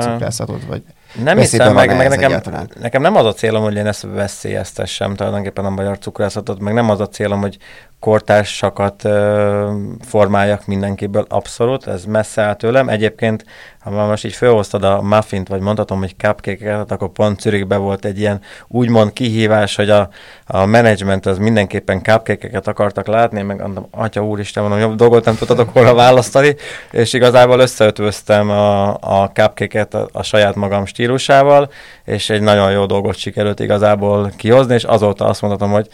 [0.00, 0.82] cukrászatot, vagy
[1.22, 2.40] nem hiszem, meg, meg nekem,
[2.80, 6.90] nekem nem az a célom, hogy én ezt veszélyeztessem tulajdonképpen a magyar cukrászatot, meg nem
[6.90, 7.58] az a célom, hogy
[8.00, 12.88] kortársakat ö, formáljak mindenkiből, abszolút, ez messze áll tőlem.
[12.88, 13.44] Egyébként,
[13.78, 18.18] ha most így felhoztad a muffint, vagy mondhatom, hogy cupcake akkor pont Zürichben volt egy
[18.18, 20.08] ilyen úgymond kihívás, hogy a,
[20.46, 25.36] a menedzsment az mindenképpen cupcake akartak látni, meg mondom, atya úristen, mondom, jobb dolgot nem
[25.36, 26.56] tudtatok volna választani,
[26.90, 31.70] és igazából összeötvöztem a, a cupcake a, a saját magam stílusával,
[32.04, 35.88] és egy nagyon jó dolgot sikerült igazából kihozni, és azóta azt mondhatom, hogy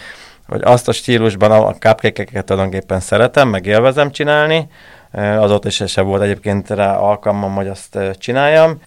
[0.52, 4.68] hogy azt a stílusban a cupcake-eket tulajdonképpen szeretem, meg élvezem csinálni,
[5.12, 8.80] azóta is se volt egyébként rá alkalmam, hogy azt csináljam,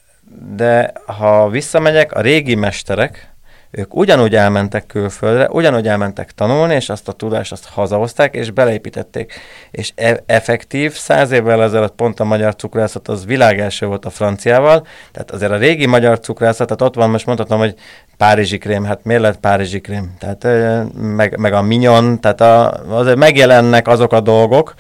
[0.56, 3.36] de ha visszamegyek, a régi mesterek,
[3.78, 9.34] ők ugyanúgy elmentek külföldre, ugyanúgy elmentek tanulni, és azt a tudást azt hazahozták, és beleépítették.
[9.72, 14.88] És e- effektív, száz évvel ezelőtt pont a magyar cukrászat az világelső volt a franciával,
[15.12, 17.76] tehát azért a régi magyar cukrászat, tehát ott van, most mondhatom, hogy
[18.18, 20.14] Párizsi krém, hát miért lett Párizsi krém?
[20.20, 20.48] Tehát
[20.94, 24.74] meg, meg a minyon, tehát a, azért megjelennek azok a dolgok,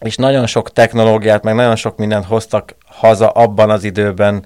[0.00, 4.44] és nagyon sok technológiát, meg nagyon sok mindent hoztak haza abban az időben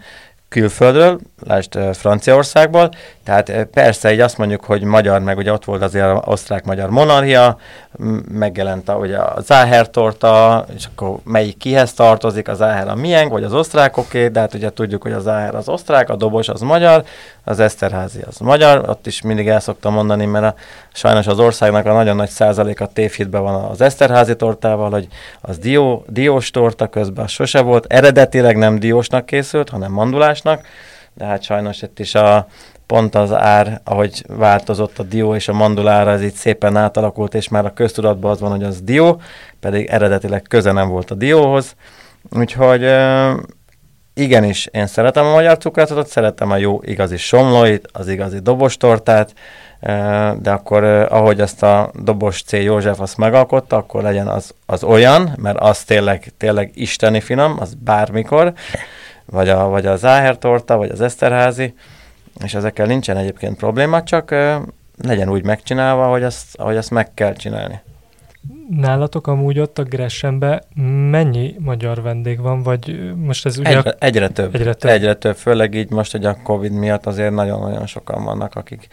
[0.53, 2.91] külföldről, lásd Franciaországból,
[3.25, 7.57] tehát persze így azt mondjuk, hogy magyar, meg ugye ott volt azért osztrák-magyar monarchia,
[8.33, 13.31] megjelent a, ugye a Záher torta, és akkor melyik kihez tartozik, az Záher a miénk,
[13.33, 16.61] vagy az osztrákoké, de hát ugye tudjuk, hogy a Záher az osztrák, a dobos az
[16.61, 17.05] magyar,
[17.45, 20.55] az Eszterházi az magyar, ott is mindig el szoktam mondani, mert a,
[20.93, 25.09] sajnos az országnak a nagyon nagy százaléka tévhitben van az Eszterházi tortával, hogy
[25.41, 30.67] az dió, diós torta közben sose volt, eredetileg nem diósnak készült, hanem mandulásnak,
[31.15, 32.47] de hát sajnos itt is a,
[32.87, 37.49] pont az ár, ahogy változott a dió és a mandulára, ez így szépen átalakult, és
[37.49, 39.21] már a köztudatban az van, hogy az dió,
[39.61, 41.75] pedig eredetileg köze nem volt a dióhoz.
[42.31, 42.81] Úgyhogy
[44.15, 49.35] igenis, én szeretem a magyar cukrászat, szeretem a jó igazi somlóit, az igazi dobostortát,
[50.39, 52.53] de akkor ahogy ezt a dobos C.
[52.53, 57.75] József azt megalkotta, akkor legyen az, az olyan, mert az tényleg, tényleg isteni finom, az
[57.75, 58.53] bármikor,
[59.25, 61.75] vagy, a, vagy az Záher torta, vagy az Eszterházi,
[62.45, 64.35] és ezekkel nincsen egyébként probléma, csak
[65.03, 67.81] legyen úgy megcsinálva, hogy azt, ahogy azt meg kell csinálni.
[68.69, 70.63] Nálatok amúgy ott a Gressenbe
[71.11, 73.77] mennyi magyar vendég van, vagy most ez ugye...
[73.77, 74.55] Egyre, egyre több.
[74.55, 74.91] Egyre több.
[74.91, 78.89] Egyre több, főleg így most, hogy a Covid miatt azért nagyon-nagyon sokan vannak, akik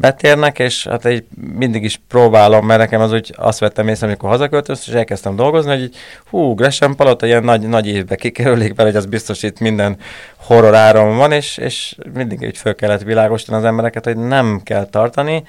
[0.00, 4.28] betérnek, és hát így mindig is próbálom, mert nekem az úgy azt vettem észre, amikor
[4.28, 5.96] hazaköltöztem, és elkezdtem dolgozni, hogy így,
[6.30, 9.96] hú, Gresham Palota ilyen nagy, nagy évbe kikerülik bele, hogy az biztos itt minden
[10.36, 14.86] horror áron van, és, és mindig így föl kellett világosítani az embereket, hogy nem kell
[14.86, 15.42] tartani,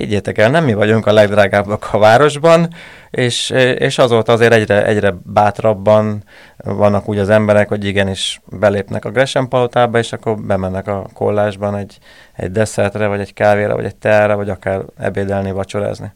[0.00, 2.74] higgyétek el, nem mi vagyunk a legdrágábbak a városban,
[3.10, 6.24] és, és azóta azért egyre, egyre bátrabban
[6.56, 11.76] vannak úgy az emberek, hogy igenis belépnek a Gresham palotába, és akkor bemennek a kollásban
[11.76, 11.98] egy,
[12.36, 16.12] egy desszertre, vagy egy kávéra, vagy egy teára, vagy akár ebédelni, vacsorázni.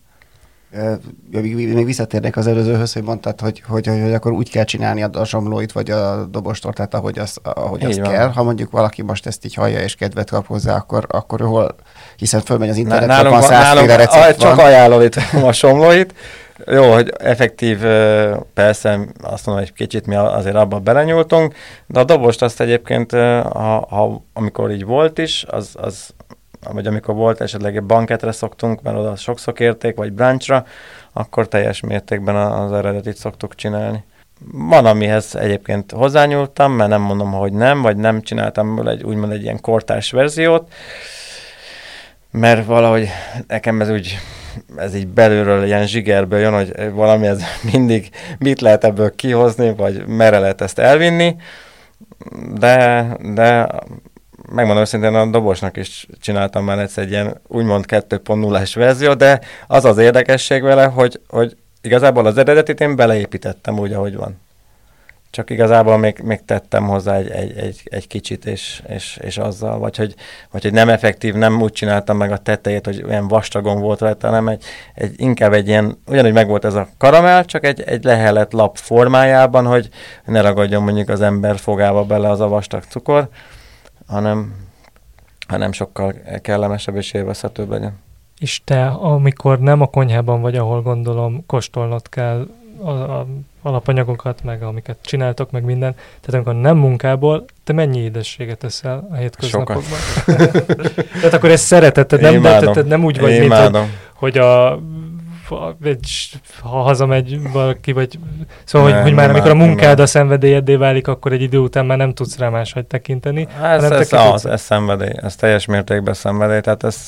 [1.31, 5.25] Még visszatérnek az előzőhöz, hogy mondtad, hogy, hogy, hogy, hogy akkor úgy kell csinálni a
[5.25, 8.29] zsomlóit, vagy a dobostortát, ahogy az, ahogy az kell.
[8.29, 11.75] Ha mondjuk valaki most ezt így hallja és kedvet kap hozzá, akkor, akkor hol,
[12.17, 15.15] hiszen fölmegy az internetre, nálunk, van százféle recept Csak ajánlom itt
[15.49, 16.15] a somlóit.
[16.67, 17.79] Jó, hogy effektív,
[18.55, 21.55] persze azt mondom, hogy kicsit mi azért abba belenyúltunk,
[21.87, 26.15] de a dobost azt egyébként, ha, ha, amikor így volt is, az, az
[26.73, 30.67] vagy amikor volt esetleg egy banketre szoktunk, mert oda sokszor kérték, vagy brunchra,
[31.13, 34.05] akkor teljes mértékben az eredetit szoktuk csinálni.
[34.53, 39.43] Van, amihez egyébként hozzányúltam, mert nem mondom, hogy nem, vagy nem csináltam egy, úgymond egy
[39.43, 40.73] ilyen kortárs verziót,
[42.39, 43.09] mert valahogy
[43.47, 44.19] nekem ez úgy,
[44.77, 48.09] ez így belülről ilyen zsigerből jön, hogy valami ez mindig
[48.39, 51.37] mit lehet ebből kihozni, vagy merre lehet ezt elvinni,
[52.55, 53.69] de, de
[54.51, 59.85] megmondom őszintén, a dobosnak is csináltam már egyszer egy ilyen úgymond 2.0-es verzió, de az
[59.85, 64.44] az érdekesség vele, hogy, hogy igazából az eredetit én beleépítettem úgy, ahogy van.
[65.35, 69.79] Csak igazából még, még tettem hozzá egy, egy, egy, egy kicsit, és, és, és azzal,
[69.79, 70.15] vagy hogy,
[70.51, 74.27] vagy hogy nem effektív, nem úgy csináltam meg a tetejét, hogy olyan vastagon volt rajta,
[74.27, 74.65] hanem egy,
[74.95, 78.77] egy, inkább egy ilyen, ugyanúgy meg volt ez a karamell, csak egy, egy lehelet lap
[78.77, 79.89] formájában, hogy
[80.25, 83.29] ne ragadjon mondjuk az ember fogába bele az a vastag cukor
[84.07, 84.55] hanem,
[85.49, 88.03] hanem sokkal kellemesebb és élvezhetőbb legyen.
[88.39, 92.49] És te, amikor nem a konyhában vagy, ahol gondolom kóstolnod kell
[92.83, 93.27] a, a
[93.65, 99.15] alapanyagokat, meg amiket csináltok, meg minden, tehát amikor nem munkából, te mennyi édességet eszel a
[99.15, 99.99] hétköznapokban?
[101.21, 103.79] tehát akkor ezt szereteted, nem, de, nem úgy vagy, mint hogy,
[104.15, 104.79] hogy a
[105.83, 108.19] egy, ha hazamegy valaki, vagy
[108.65, 111.87] szóval, nem, hogy, hogy már amikor a munkád a szenvedélyeddé válik, akkor egy idő után
[111.87, 113.47] már nem tudsz rá máshogy tekinteni.
[113.61, 117.07] Hát ez, ez, az, ez szenvedély, ez teljes mértékben szenvedély, tehát ez,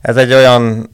[0.00, 0.90] ez egy olyan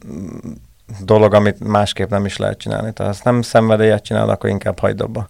[1.05, 2.93] dolog, amit másképp nem is lehet csinálni.
[2.93, 5.28] Tehát ezt nem szenvedélyet csinál, akkor inkább hagyd abba.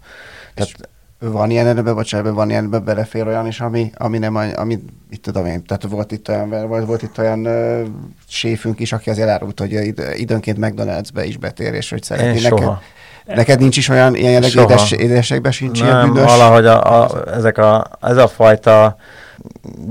[0.55, 0.73] Tehát
[1.19, 4.79] van ilyen ebbe, bocsánat, van ilyen ebbe belefér olyan is, ami, ami nem, ami,
[5.11, 7.87] itt tudom én, tehát volt itt olyan, volt, volt itt olyan uh,
[8.29, 12.37] séfünk is, aki azért árult, hogy id, időnként McDonald's-be is betér, és hogy szeretné.
[12.37, 12.83] Én neked, soha.
[13.25, 16.31] Neked nincs is olyan ilyen jellegű édes, édesekben sincs nem, ilyen bűnös?
[16.31, 18.97] valahogy a, a, ezek a, ez a fajta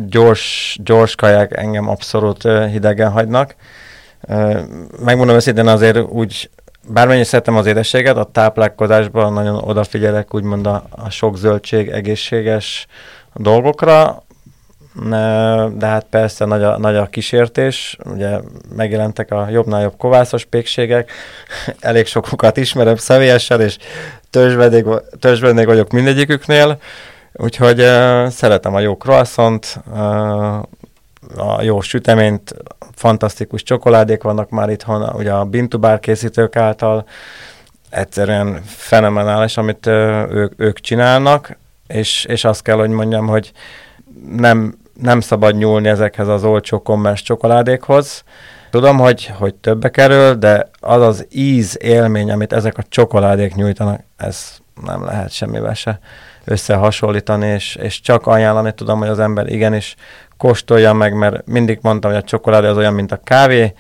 [0.08, 3.56] gyors, gyors kaják engem abszolút hidegen hagynak.
[5.04, 6.50] Megmondom őszintén azért úgy
[6.88, 12.88] bármennyi szeretem az édességet, a táplálkozásban nagyon odafigyelek úgymond a, a sok zöldség, egészséges
[13.34, 14.24] dolgokra,
[15.74, 18.40] de hát persze nagy a, nagy a kísértés, ugye
[18.76, 21.12] megjelentek a jobbnál jobb kovászos pékségek,
[21.80, 23.78] elég sokukat ismerem személyesen, és
[25.20, 26.78] törzsvendég vagyok mindegyiküknél,
[27.34, 30.64] úgyhogy uh, szeretem a jó croissant, uh,
[31.38, 32.56] a jó süteményt,
[32.92, 37.06] fantasztikus csokoládék vannak már itthon, ugye a Bintubár készítők által,
[37.90, 41.58] egyszerűen fenomenális, amit ők, ők csinálnak,
[41.88, 43.52] és, és azt kell, hogy mondjam, hogy
[44.36, 48.24] nem, nem szabad nyúlni ezekhez az olcsó kommersz csokoládékhoz.
[48.70, 54.02] Tudom, hogy, hogy többe kerül, de az az íz élmény, amit ezek a csokoládék nyújtanak,
[54.18, 56.00] ez nem lehet semmivel se
[56.46, 59.96] összehasonlítani, és, és csak ajánlani tudom, hogy az ember igenis
[60.38, 63.74] kóstolja meg, mert mindig mondtam, hogy a csokoládé az olyan, mint a kávé,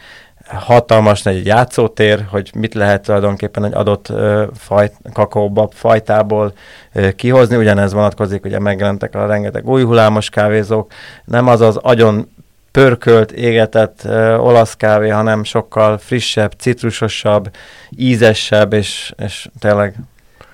[0.49, 6.53] hatalmas egy játszótér, hogy mit lehet tulajdonképpen egy adott uh, faj, kakaóbab fajtából
[6.93, 7.55] uh, kihozni.
[7.55, 10.91] Ugyanez vonatkozik, ugye megjelentek a rengeteg új hullámos kávézók.
[11.25, 12.31] Nem az az agyon
[12.71, 17.49] pörkölt, égetett uh, olasz kávé, hanem sokkal frissebb, citrusosabb,
[17.89, 19.95] ízesebb, és, és tényleg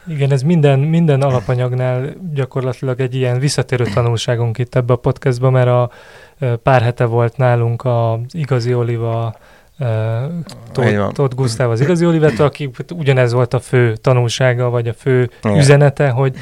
[0.08, 5.68] Igen, ez minden, minden alapanyagnál gyakorlatilag egy ilyen visszatérő tanulságunk itt ebbe a podcastba, mert
[5.68, 5.90] a
[6.64, 9.36] pár hete volt nálunk az igazi Oliva
[11.12, 15.58] Tóth Gusztáv az igazi Olivető, aki ugyanez volt a fő tanulsága, vagy a fő Igen.
[15.58, 16.36] üzenete, hogy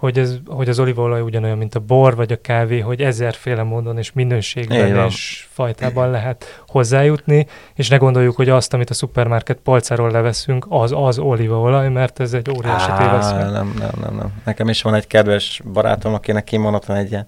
[0.00, 3.98] hogy, ez, hogy az olívaolaj ugyanolyan, mint a bor vagy a kávé, hogy ezerféle módon
[3.98, 10.10] és minőségben és fajtában lehet hozzájutni, és ne gondoljuk, hogy azt, amit a szupermarket polcáról
[10.10, 13.50] leveszünk, az az olívaolaj, mert ez egy óriási téveszmény.
[13.50, 14.32] Nem, nem, nem, nem.
[14.44, 17.26] Nekem is van egy kedves barátom, akinek kimondottan egy ilyen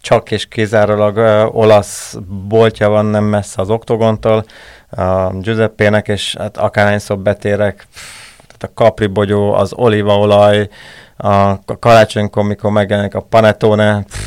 [0.00, 2.16] csak és kizárólag uh, olasz
[2.48, 4.44] boltja van nem messze az oktogontól,
[4.90, 8.21] a Giuseppe-nek, és hát akárhányszor betérek, tehát
[8.62, 10.68] a kapribogyó, az olívaolaj,
[11.16, 14.18] a karácsonykor, mikor megjelenik a panettone, pff,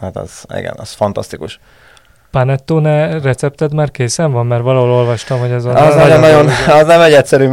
[0.00, 1.60] hát az, igen, az fantasztikus.
[2.30, 4.46] Panettone recepted már készen van?
[4.46, 5.86] Mert valahol olvastam, hogy ez a...
[5.86, 6.46] Az, nagyon, nagyon,
[6.80, 7.48] az nem egy egyszerű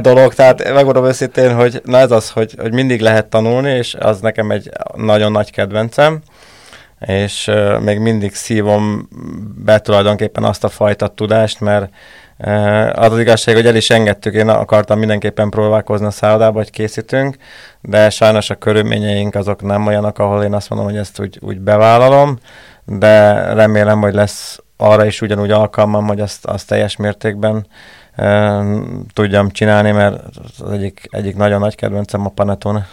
[0.00, 4.20] dolog, tehát megmondom őszintén, hogy na ez az, hogy, hogy mindig lehet tanulni, és az
[4.20, 6.20] nekem egy nagyon nagy kedvencem,
[7.00, 9.08] és uh, még mindig szívom
[9.64, 11.88] be tulajdonképpen azt a fajta tudást, mert
[12.92, 17.36] az az igazság, hogy el is engedtük, én akartam mindenképpen próbálkozni a szállodába, hogy készítünk,
[17.80, 21.60] de sajnos a körülményeink azok nem olyanok, ahol én azt mondom, hogy ezt úgy, úgy
[21.60, 22.38] bevállalom,
[22.84, 27.66] de remélem, hogy lesz arra is ugyanúgy alkalmam, hogy azt, azt teljes mértékben
[29.12, 30.22] tudjam csinálni, mert
[30.58, 32.86] az egyik, egyik nagyon nagy kedvencem a panettone.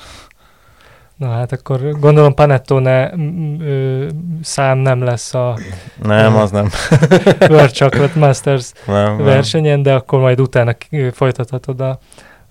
[1.22, 3.14] Na hát akkor gondolom Panettone
[3.60, 4.08] ö,
[4.42, 5.58] szám nem lesz a...
[6.04, 6.70] Nem, az nem.
[7.50, 9.82] World Chocolate Masters nem, versenyen, nem.
[9.82, 10.76] de akkor majd utána
[11.12, 12.00] folytathatod a,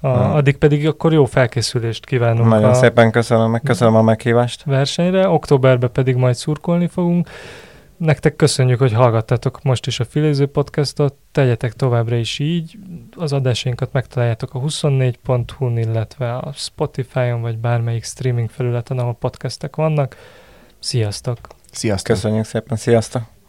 [0.00, 2.48] a, addig pedig akkor jó felkészülést kívánunk.
[2.48, 4.64] Nagyon a szépen köszönöm, köszönöm a meghívást.
[4.64, 7.28] Versenyre, októberben pedig majd szurkolni fogunk.
[8.00, 12.78] Nektek köszönjük, hogy hallgattatok most is a Filéző podcastot, tegyetek továbbra is így.
[13.16, 20.16] Az adásainkat megtaláljátok a 24.hu-n, illetve a Spotify-on, vagy bármelyik streaming felületen, ahol podcastek vannak.
[20.78, 21.38] Sziasztok!
[21.70, 22.14] Sziasztok!
[22.14, 23.39] Köszönjük szépen, sziasztok!